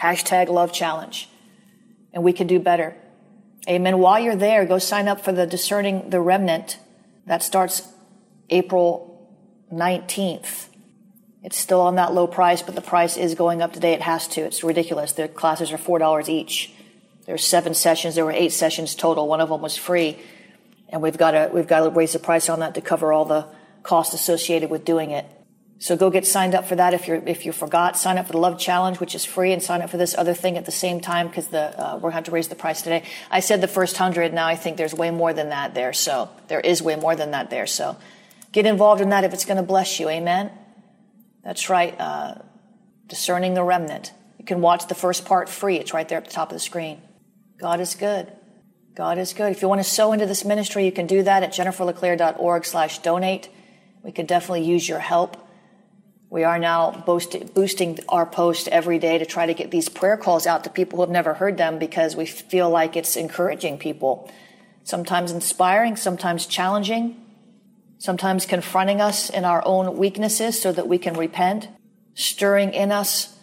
Hashtag 0.00 0.48
love 0.48 0.70
challenge. 0.70 1.30
And 2.12 2.22
we 2.22 2.34
can 2.34 2.46
do 2.46 2.60
better. 2.60 2.94
Amen. 3.66 3.98
While 3.98 4.20
you're 4.20 4.36
there, 4.36 4.66
go 4.66 4.78
sign 4.78 5.08
up 5.08 5.24
for 5.24 5.32
the 5.32 5.46
Discerning 5.46 6.10
the 6.10 6.20
Remnant. 6.20 6.78
That 7.26 7.42
starts 7.42 7.88
April 8.50 9.34
19th. 9.72 10.68
It's 11.42 11.56
still 11.56 11.80
on 11.80 11.94
that 11.94 12.12
low 12.12 12.26
price, 12.26 12.60
but 12.60 12.74
the 12.74 12.82
price 12.82 13.16
is 13.16 13.34
going 13.34 13.62
up 13.62 13.72
today. 13.72 13.94
It 13.94 14.02
has 14.02 14.28
to. 14.28 14.42
It's 14.42 14.62
ridiculous. 14.62 15.12
The 15.12 15.28
classes 15.28 15.72
are 15.72 15.78
$4 15.78 16.28
each. 16.28 16.70
There's 17.24 17.44
seven 17.46 17.72
sessions. 17.72 18.14
There 18.14 18.26
were 18.26 18.30
eight 18.30 18.52
sessions 18.52 18.94
total. 18.94 19.26
One 19.26 19.40
of 19.40 19.48
them 19.48 19.62
was 19.62 19.74
free, 19.74 20.18
and 20.90 21.00
we've 21.00 21.16
got 21.16 21.30
to 21.30 21.50
we've 21.50 21.66
got 21.66 21.80
to 21.80 21.88
raise 21.88 22.12
the 22.12 22.18
price 22.18 22.50
on 22.50 22.60
that 22.60 22.74
to 22.74 22.82
cover 22.82 23.10
all 23.10 23.24
the 23.24 23.46
costs 23.82 24.12
associated 24.12 24.68
with 24.68 24.84
doing 24.84 25.12
it. 25.12 25.24
So 25.84 25.98
go 25.98 26.08
get 26.08 26.26
signed 26.26 26.54
up 26.54 26.66
for 26.66 26.76
that 26.76 26.94
if 26.94 27.06
you 27.08 27.22
if 27.26 27.44
you 27.44 27.52
forgot. 27.52 27.98
Sign 27.98 28.16
up 28.16 28.24
for 28.24 28.32
the 28.32 28.38
Love 28.38 28.58
Challenge, 28.58 28.98
which 29.00 29.14
is 29.14 29.26
free, 29.26 29.52
and 29.52 29.62
sign 29.62 29.82
up 29.82 29.90
for 29.90 29.98
this 29.98 30.14
other 30.16 30.32
thing 30.32 30.56
at 30.56 30.64
the 30.64 30.72
same 30.72 30.98
time 30.98 31.28
because 31.28 31.48
the 31.48 31.78
uh, 31.78 31.98
we're 31.98 32.10
going 32.10 32.24
to 32.24 32.30
raise 32.30 32.48
the 32.48 32.54
price 32.54 32.80
today. 32.80 33.02
I 33.30 33.40
said 33.40 33.60
the 33.60 33.68
first 33.68 33.98
hundred. 33.98 34.32
Now 34.32 34.46
I 34.46 34.56
think 34.56 34.78
there's 34.78 34.94
way 34.94 35.10
more 35.10 35.34
than 35.34 35.50
that 35.50 35.74
there. 35.74 35.92
So 35.92 36.30
there 36.48 36.60
is 36.60 36.80
way 36.80 36.96
more 36.96 37.14
than 37.14 37.32
that 37.32 37.50
there. 37.50 37.66
So 37.66 37.98
get 38.50 38.64
involved 38.64 39.02
in 39.02 39.10
that 39.10 39.24
if 39.24 39.34
it's 39.34 39.44
going 39.44 39.58
to 39.58 39.62
bless 39.62 40.00
you. 40.00 40.08
Amen. 40.08 40.50
That's 41.42 41.68
right. 41.68 41.94
Uh, 42.00 42.36
discerning 43.06 43.52
the 43.52 43.62
remnant. 43.62 44.10
You 44.38 44.46
can 44.46 44.62
watch 44.62 44.86
the 44.86 44.94
first 44.94 45.26
part 45.26 45.50
free. 45.50 45.76
It's 45.76 45.92
right 45.92 46.08
there 46.08 46.16
at 46.16 46.24
the 46.24 46.30
top 46.30 46.48
of 46.50 46.56
the 46.56 46.60
screen. 46.60 47.02
God 47.60 47.80
is 47.80 47.94
good. 47.94 48.32
God 48.94 49.18
is 49.18 49.34
good. 49.34 49.52
If 49.52 49.60
you 49.60 49.68
want 49.68 49.82
to 49.82 49.90
sow 49.90 50.14
into 50.14 50.24
this 50.24 50.46
ministry, 50.46 50.86
you 50.86 50.92
can 50.92 51.06
do 51.06 51.22
that 51.24 51.42
at 51.42 51.52
jenniferleclaire.org 51.52 52.64
slash 52.64 53.00
donate. 53.00 53.50
We 54.02 54.12
could 54.12 54.26
definitely 54.26 54.64
use 54.64 54.88
your 54.88 54.98
help. 54.98 55.43
We 56.30 56.42
are 56.42 56.58
now 56.58 56.90
boosting 57.06 57.98
our 58.08 58.26
post 58.26 58.66
every 58.68 58.98
day 58.98 59.18
to 59.18 59.26
try 59.26 59.46
to 59.46 59.54
get 59.54 59.70
these 59.70 59.88
prayer 59.88 60.16
calls 60.16 60.46
out 60.46 60.64
to 60.64 60.70
people 60.70 60.96
who 60.96 61.02
have 61.02 61.10
never 61.10 61.34
heard 61.34 61.56
them 61.56 61.78
because 61.78 62.16
we 62.16 62.26
feel 62.26 62.68
like 62.70 62.96
it's 62.96 63.16
encouraging 63.16 63.78
people. 63.78 64.30
Sometimes 64.82 65.30
inspiring, 65.30 65.96
sometimes 65.96 66.46
challenging, 66.46 67.16
sometimes 67.98 68.46
confronting 68.46 69.00
us 69.00 69.30
in 69.30 69.44
our 69.44 69.62
own 69.64 69.96
weaknesses 69.96 70.60
so 70.60 70.72
that 70.72 70.88
we 70.88 70.98
can 70.98 71.14
repent, 71.14 71.68
stirring 72.14 72.74
in 72.74 72.90
us 72.90 73.36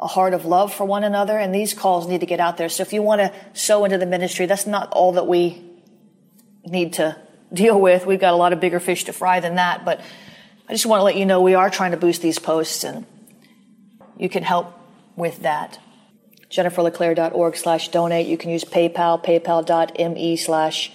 a 0.00 0.08
heart 0.08 0.34
of 0.34 0.44
love 0.44 0.74
for 0.74 0.84
one 0.84 1.04
another. 1.04 1.38
And 1.38 1.54
these 1.54 1.72
calls 1.74 2.08
need 2.08 2.20
to 2.20 2.26
get 2.26 2.40
out 2.40 2.56
there. 2.56 2.68
So 2.68 2.82
if 2.82 2.92
you 2.92 3.02
want 3.02 3.20
to 3.20 3.32
sow 3.52 3.84
into 3.84 3.98
the 3.98 4.06
ministry, 4.06 4.46
that's 4.46 4.66
not 4.66 4.90
all 4.90 5.12
that 5.12 5.28
we 5.28 5.62
need 6.64 6.94
to 6.94 7.16
deal 7.52 7.80
with. 7.80 8.04
We've 8.04 8.20
got 8.20 8.34
a 8.34 8.36
lot 8.36 8.52
of 8.52 8.58
bigger 8.58 8.80
fish 8.80 9.04
to 9.04 9.12
fry 9.12 9.38
than 9.38 9.54
that. 9.54 9.84
But 9.84 10.00
I 10.68 10.72
just 10.72 10.86
want 10.86 11.00
to 11.00 11.04
let 11.04 11.16
you 11.16 11.26
know 11.26 11.42
we 11.42 11.54
are 11.54 11.68
trying 11.68 11.90
to 11.90 11.98
boost 11.98 12.22
these 12.22 12.38
posts 12.38 12.84
and 12.84 13.04
you 14.16 14.30
can 14.30 14.42
help 14.42 14.72
with 15.16 15.42
that. 15.42 15.78
JenniferLeClaire.org 16.50 17.56
slash 17.56 17.88
donate. 17.88 18.26
You 18.26 18.38
can 18.38 18.50
use 18.50 18.64
PayPal, 18.64 19.22
paypal.me 19.22 20.36
slash 20.36 20.92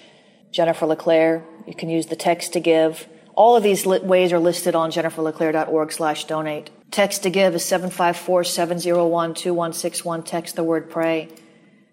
Jennifer 0.51 0.85
LeClaire. 0.85 1.43
You 1.67 1.75
can 1.75 1.89
use 1.89 2.07
the 2.07 2.15
text 2.15 2.53
to 2.53 2.59
give. 2.59 3.07
All 3.35 3.55
of 3.55 3.63
these 3.63 3.85
ways 3.85 4.33
are 4.33 4.39
listed 4.39 4.73
on 4.73 4.89
jenniferleclaire.org 4.91 5.91
slash 5.91 6.25
donate. 6.25 6.71
Text 6.91 7.23
to 7.23 7.29
give 7.29 7.55
is 7.55 7.63
754-701-2161. 7.63 10.25
Text 10.25 10.55
the 10.55 10.63
word 10.63 10.89
pray. 10.89 11.29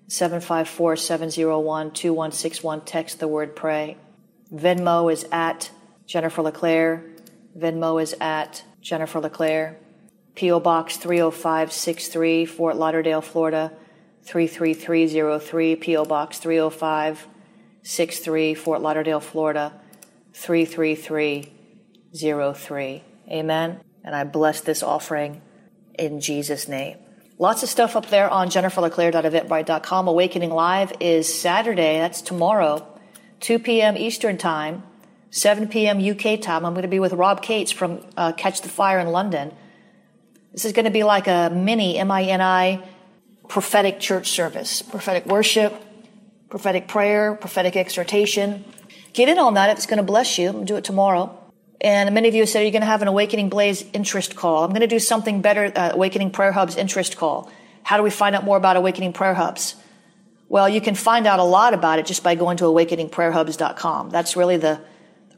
754-701-2161. 0.09 2.83
Text 2.87 3.21
the 3.21 3.29
word 3.29 3.55
pray. 3.55 3.99
Venmo 4.53 5.13
is 5.13 5.27
at 5.31 5.71
Jennifer 6.07 6.43
LeClaire. 6.43 7.05
Venmo 7.57 8.03
is 8.03 8.17
at 8.21 8.65
Jennifer 8.81 9.21
LeClaire. 9.21 9.79
P.O. 10.35 10.59
Box 10.61 10.97
30563, 10.99 12.45
Fort 12.45 12.77
Lauderdale, 12.77 13.23
Florida 13.23 13.73
33303. 14.25 15.77
P.O. 15.77 16.05
Box 16.05 16.39
30563, 16.39 18.55
Fort 18.55 18.83
Lauderdale, 18.83 19.21
Florida 19.21 19.73
33303. 20.35 23.03
Amen. 23.31 23.81
And 24.05 24.15
I 24.15 24.25
bless 24.25 24.61
this 24.61 24.83
offering 24.83 25.41
in 25.99 26.21
Jesus' 26.21 26.69
name. 26.69 26.99
Lots 27.39 27.63
of 27.63 27.69
stuff 27.69 27.97
up 27.97 28.07
there 28.07 28.31
on 28.31 28.49
jenniferleclaire.eventbrite.com. 28.49 30.09
Awakening 30.09 30.51
Live 30.51 30.93
is 31.01 31.31
Saturday. 31.33 31.99
That's 31.99 32.23
tomorrow, 32.23 32.87
2 33.41 33.59
p.m. 33.59 33.97
Eastern 33.97 34.39
Time, 34.39 34.83
7 35.31 35.69
p.m. 35.69 35.99
UK 35.99 36.41
time. 36.41 36.65
I'm 36.65 36.73
going 36.73 36.83
to 36.83 36.89
be 36.89 37.01
with 37.01 37.13
Rob 37.13 37.43
Cates 37.43 37.73
from 37.73 38.01
uh, 38.17 38.33
Catch 38.33 38.63
the 38.63 38.69
Fire 38.69 38.99
in 38.99 39.09
London. 39.09 39.53
This 40.53 40.65
is 40.65 40.73
going 40.73 40.85
to 40.87 40.91
be 40.91 41.03
like 41.03 41.27
a 41.27 41.51
mini 41.51 41.99
M-I-N-I 41.99 42.83
prophetic 43.49 44.01
church 44.01 44.31
service, 44.31 44.83
prophetic 44.83 45.27
worship, 45.27 45.75
prophetic 46.49 46.89
prayer, 46.89 47.35
prophetic 47.35 47.77
exhortation. 47.77 48.65
Get 49.13 49.29
in 49.29 49.39
on 49.39 49.55
that 49.55 49.71
it's 49.71 49.87
going 49.87 49.99
to 49.99 50.03
bless 50.03 50.39
you. 50.39 50.63
Do 50.65 50.77
it 50.77 50.85
tomorrow. 50.85 51.39
And 51.81 52.15
many 52.15 52.29
of 52.29 52.35
you 52.35 52.47
said, 52.47 52.63
you're 52.63 52.71
going 52.71 52.81
to 52.81 52.87
have 52.87 53.03
an 53.03 53.09
Awakening 53.09 53.51
Blaze 53.51 53.85
interest 53.93 54.35
call? 54.35 54.65
I'm 54.65 54.71
going 54.71 54.81
to 54.81 54.87
do 54.87 54.99
something 54.99 55.43
better, 55.43 55.71
uh, 55.75 55.91
Awakening 55.93 56.31
Prayer 56.31 56.53
Hub's 56.53 56.77
interest 56.77 57.17
call. 57.17 57.51
How 57.83 57.97
do 57.97 58.03
we 58.03 58.11
find 58.11 58.35
out 58.35 58.45
more 58.45 58.57
about 58.57 58.77
Awakening 58.77 59.13
Prayer 59.13 59.35
Hubs? 59.35 59.77
Well, 60.49 60.69
you 60.69 60.81
can 60.81 60.95
find 60.95 61.27
out 61.27 61.39
a 61.39 61.45
lot 61.45 61.75
about 61.75 61.99
it 61.99 62.07
just 62.07 62.23
by 62.23 62.35
going 62.35 62.57
to 62.59 62.65
awakeningprayerhubs.com. 62.65 64.11
That's 64.11 64.37
really 64.37 64.57
the 64.57 64.81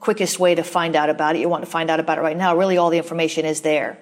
quickest 0.00 0.38
way 0.38 0.54
to 0.54 0.62
find 0.62 0.96
out 0.96 1.10
about 1.10 1.36
it. 1.36 1.40
You 1.40 1.48
want 1.48 1.64
to 1.64 1.70
find 1.70 1.90
out 1.90 2.00
about 2.00 2.18
it 2.18 2.22
right 2.22 2.36
now. 2.36 2.56
Really, 2.56 2.78
all 2.78 2.90
the 2.90 2.98
information 2.98 3.44
is 3.44 3.62
there. 3.62 3.98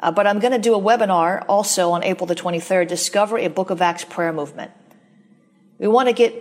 Uh, 0.00 0.10
but 0.10 0.26
I'm 0.26 0.40
going 0.40 0.52
to 0.52 0.58
do 0.58 0.74
a 0.74 0.80
webinar 0.80 1.44
also 1.48 1.92
on 1.92 2.02
April 2.02 2.26
the 2.26 2.34
23rd, 2.34 2.88
Discover 2.88 3.38
a 3.38 3.48
Book 3.48 3.70
of 3.70 3.80
Acts 3.80 4.04
Prayer 4.04 4.32
Movement. 4.32 4.72
We 5.78 5.86
want 5.86 6.08
to 6.08 6.12
get, 6.12 6.34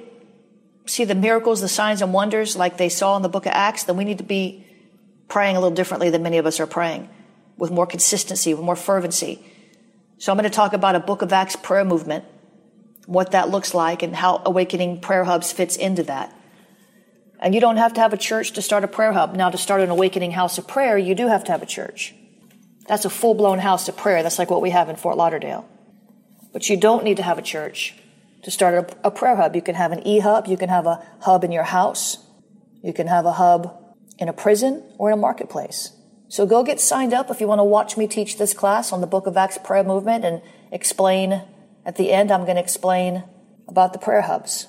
see 0.87 1.05
the 1.05 1.13
miracles, 1.13 1.61
the 1.61 1.67
signs 1.67 2.01
and 2.01 2.11
wonders 2.11 2.55
like 2.55 2.77
they 2.77 2.89
saw 2.89 3.15
in 3.17 3.21
the 3.21 3.29
book 3.29 3.45
of 3.45 3.51
Acts, 3.53 3.83
then 3.83 3.97
we 3.97 4.03
need 4.03 4.17
to 4.17 4.23
be 4.23 4.65
praying 5.27 5.55
a 5.55 5.59
little 5.59 5.75
differently 5.75 6.09
than 6.09 6.23
many 6.23 6.39
of 6.39 6.45
us 6.47 6.59
are 6.59 6.67
praying, 6.67 7.07
with 7.57 7.71
more 7.71 7.85
consistency, 7.85 8.53
with 8.53 8.63
more 8.63 8.75
fervency. 8.75 9.45
So 10.17 10.31
I'm 10.31 10.37
going 10.37 10.49
to 10.49 10.55
talk 10.55 10.73
about 10.73 10.95
a 10.95 10.99
Book 10.99 11.21
of 11.21 11.31
Acts 11.31 11.55
prayer 11.55 11.85
movement, 11.85 12.25
what 13.05 13.31
that 13.31 13.49
looks 13.49 13.73
like, 13.73 14.01
and 14.01 14.15
how 14.15 14.41
Awakening 14.45 15.01
Prayer 15.01 15.23
Hubs 15.23 15.51
fits 15.51 15.75
into 15.75 16.03
that. 16.03 16.35
And 17.41 17.55
you 17.55 17.61
don't 17.61 17.77
have 17.77 17.93
to 17.95 18.01
have 18.01 18.13
a 18.13 18.17
church 18.17 18.51
to 18.53 18.61
start 18.61 18.83
a 18.83 18.87
prayer 18.87 19.13
hub. 19.13 19.35
Now, 19.35 19.49
to 19.49 19.57
start 19.57 19.81
an 19.81 19.89
Awakening 19.89 20.31
House 20.31 20.57
of 20.57 20.67
Prayer, 20.67 20.97
you 20.97 21.15
do 21.15 21.27
have 21.27 21.43
to 21.45 21.51
have 21.51 21.63
a 21.63 21.65
church. 21.65 22.13
That's 22.87 23.05
a 23.05 23.09
full 23.09 23.33
blown 23.33 23.59
house 23.59 23.89
of 23.89 23.97
prayer. 23.97 24.21
That's 24.21 24.37
like 24.37 24.51
what 24.51 24.61
we 24.61 24.69
have 24.69 24.89
in 24.89 24.95
Fort 24.95 25.17
Lauderdale. 25.17 25.67
But 26.53 26.69
you 26.69 26.77
don't 26.77 27.03
need 27.03 27.17
to 27.17 27.23
have 27.23 27.39
a 27.39 27.41
church 27.41 27.95
to 28.43 28.51
start 28.51 28.73
a, 29.03 29.07
a 29.07 29.11
prayer 29.11 29.35
hub. 29.35 29.55
You 29.55 29.61
can 29.61 29.75
have 29.75 29.91
an 29.91 30.05
e 30.05 30.19
hub, 30.19 30.47
you 30.47 30.57
can 30.57 30.69
have 30.69 30.85
a 30.85 31.03
hub 31.21 31.43
in 31.43 31.51
your 31.51 31.63
house, 31.63 32.17
you 32.83 32.93
can 32.93 33.07
have 33.07 33.25
a 33.25 33.33
hub 33.33 33.95
in 34.19 34.29
a 34.29 34.33
prison 34.33 34.83
or 34.97 35.09
in 35.09 35.17
a 35.17 35.21
marketplace. 35.21 35.91
So 36.27 36.45
go 36.45 36.63
get 36.63 36.79
signed 36.79 37.13
up 37.13 37.29
if 37.29 37.41
you 37.41 37.47
want 37.47 37.59
to 37.59 37.63
watch 37.63 37.97
me 37.97 38.07
teach 38.07 38.37
this 38.37 38.53
class 38.53 38.91
on 38.91 39.01
the 39.01 39.07
Book 39.07 39.27
of 39.27 39.35
Acts 39.35 39.57
prayer 39.57 39.83
movement 39.83 40.23
and 40.23 40.41
explain 40.71 41.41
at 41.85 41.95
the 41.95 42.11
end, 42.11 42.31
I'm 42.31 42.43
going 42.43 42.55
to 42.55 42.61
explain 42.61 43.23
about 43.67 43.93
the 43.93 43.99
prayer 43.99 44.21
hubs. 44.21 44.67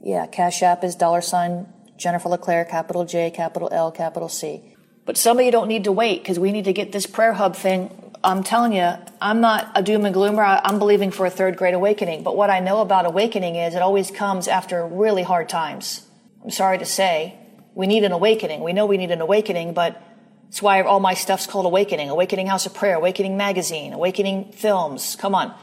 Yeah, 0.00 0.26
Cash 0.26 0.62
App 0.62 0.84
is 0.84 0.94
dollar 0.94 1.20
sign 1.20 1.66
Jennifer 2.02 2.28
LeClaire, 2.28 2.64
capital 2.64 3.04
J, 3.04 3.30
capital 3.30 3.68
L, 3.70 3.92
capital 3.92 4.28
C. 4.28 4.74
But 5.04 5.16
some 5.16 5.38
of 5.38 5.44
you 5.44 5.52
don't 5.52 5.68
need 5.68 5.84
to 5.84 5.92
wait 5.92 6.22
because 6.22 6.38
we 6.38 6.50
need 6.50 6.64
to 6.64 6.72
get 6.72 6.90
this 6.90 7.06
prayer 7.06 7.32
hub 7.32 7.54
thing. 7.54 8.12
I'm 8.24 8.42
telling 8.42 8.72
you, 8.72 8.92
I'm 9.20 9.40
not 9.40 9.70
a 9.74 9.82
doom 9.82 10.04
and 10.04 10.14
gloomer. 10.14 10.42
I'm 10.42 10.78
believing 10.78 11.10
for 11.10 11.26
a 11.26 11.30
third 11.30 11.56
great 11.56 11.74
awakening. 11.74 12.22
But 12.24 12.36
what 12.36 12.50
I 12.50 12.60
know 12.60 12.80
about 12.80 13.06
awakening 13.06 13.56
is 13.56 13.74
it 13.74 13.82
always 13.82 14.10
comes 14.10 14.48
after 14.48 14.86
really 14.86 15.22
hard 15.22 15.48
times. 15.48 16.06
I'm 16.42 16.50
sorry 16.50 16.78
to 16.78 16.84
say, 16.84 17.36
we 17.74 17.86
need 17.86 18.04
an 18.04 18.12
awakening. 18.12 18.62
We 18.62 18.72
know 18.72 18.86
we 18.86 18.96
need 18.96 19.10
an 19.10 19.20
awakening, 19.20 19.72
but 19.72 20.00
that's 20.44 20.60
why 20.60 20.82
all 20.82 21.00
my 21.00 21.14
stuff's 21.14 21.46
called 21.46 21.66
Awakening. 21.66 22.10
Awakening 22.10 22.46
House 22.48 22.66
of 22.66 22.74
Prayer, 22.74 22.96
Awakening 22.96 23.36
Magazine, 23.36 23.92
Awakening 23.92 24.52
Films. 24.52 25.16
Come 25.16 25.34
on. 25.34 25.54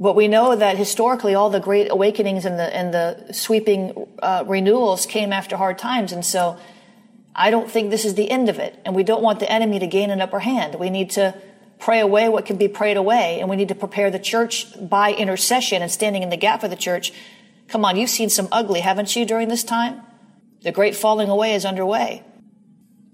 But 0.00 0.16
we 0.16 0.28
know 0.28 0.56
that 0.56 0.78
historically 0.78 1.34
all 1.34 1.50
the 1.50 1.60
great 1.60 1.90
awakenings 1.90 2.46
and 2.46 2.58
the, 2.58 2.74
and 2.74 2.94
the 2.94 3.34
sweeping 3.34 4.08
uh, 4.22 4.44
renewals 4.46 5.04
came 5.04 5.30
after 5.30 5.58
hard 5.58 5.76
times. 5.76 6.10
And 6.12 6.24
so 6.24 6.58
I 7.34 7.50
don't 7.50 7.70
think 7.70 7.90
this 7.90 8.06
is 8.06 8.14
the 8.14 8.30
end 8.30 8.48
of 8.48 8.58
it. 8.58 8.80
And 8.86 8.94
we 8.94 9.02
don't 9.02 9.22
want 9.22 9.40
the 9.40 9.52
enemy 9.52 9.78
to 9.78 9.86
gain 9.86 10.10
an 10.10 10.22
upper 10.22 10.38
hand. 10.38 10.76
We 10.76 10.88
need 10.88 11.10
to 11.10 11.34
pray 11.78 12.00
away 12.00 12.30
what 12.30 12.46
can 12.46 12.56
be 12.56 12.66
prayed 12.66 12.96
away. 12.96 13.40
And 13.40 13.50
we 13.50 13.56
need 13.56 13.68
to 13.68 13.74
prepare 13.74 14.10
the 14.10 14.18
church 14.18 14.68
by 14.80 15.12
intercession 15.12 15.82
and 15.82 15.90
standing 15.90 16.22
in 16.22 16.30
the 16.30 16.38
gap 16.38 16.62
for 16.62 16.68
the 16.68 16.76
church. 16.76 17.12
Come 17.68 17.84
on, 17.84 17.96
you've 17.96 18.08
seen 18.08 18.30
some 18.30 18.48
ugly, 18.50 18.80
haven't 18.80 19.14
you, 19.14 19.26
during 19.26 19.48
this 19.48 19.62
time? 19.62 20.00
The 20.62 20.72
great 20.72 20.96
falling 20.96 21.28
away 21.28 21.54
is 21.54 21.66
underway. 21.66 22.24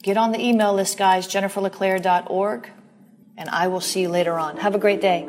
Get 0.03 0.17
on 0.17 0.31
the 0.31 0.41
email 0.41 0.73
list, 0.73 0.99
guys, 0.99 1.27
jenniferleclaire.org, 1.27 2.71
and 3.37 3.49
I 3.51 3.67
will 3.67 3.81
see 3.81 4.03
you 4.03 4.09
later 4.09 4.39
on. 4.39 4.59
Have 4.59 4.77
a 4.77 4.79
great 4.79 5.01
day. 5.01 5.29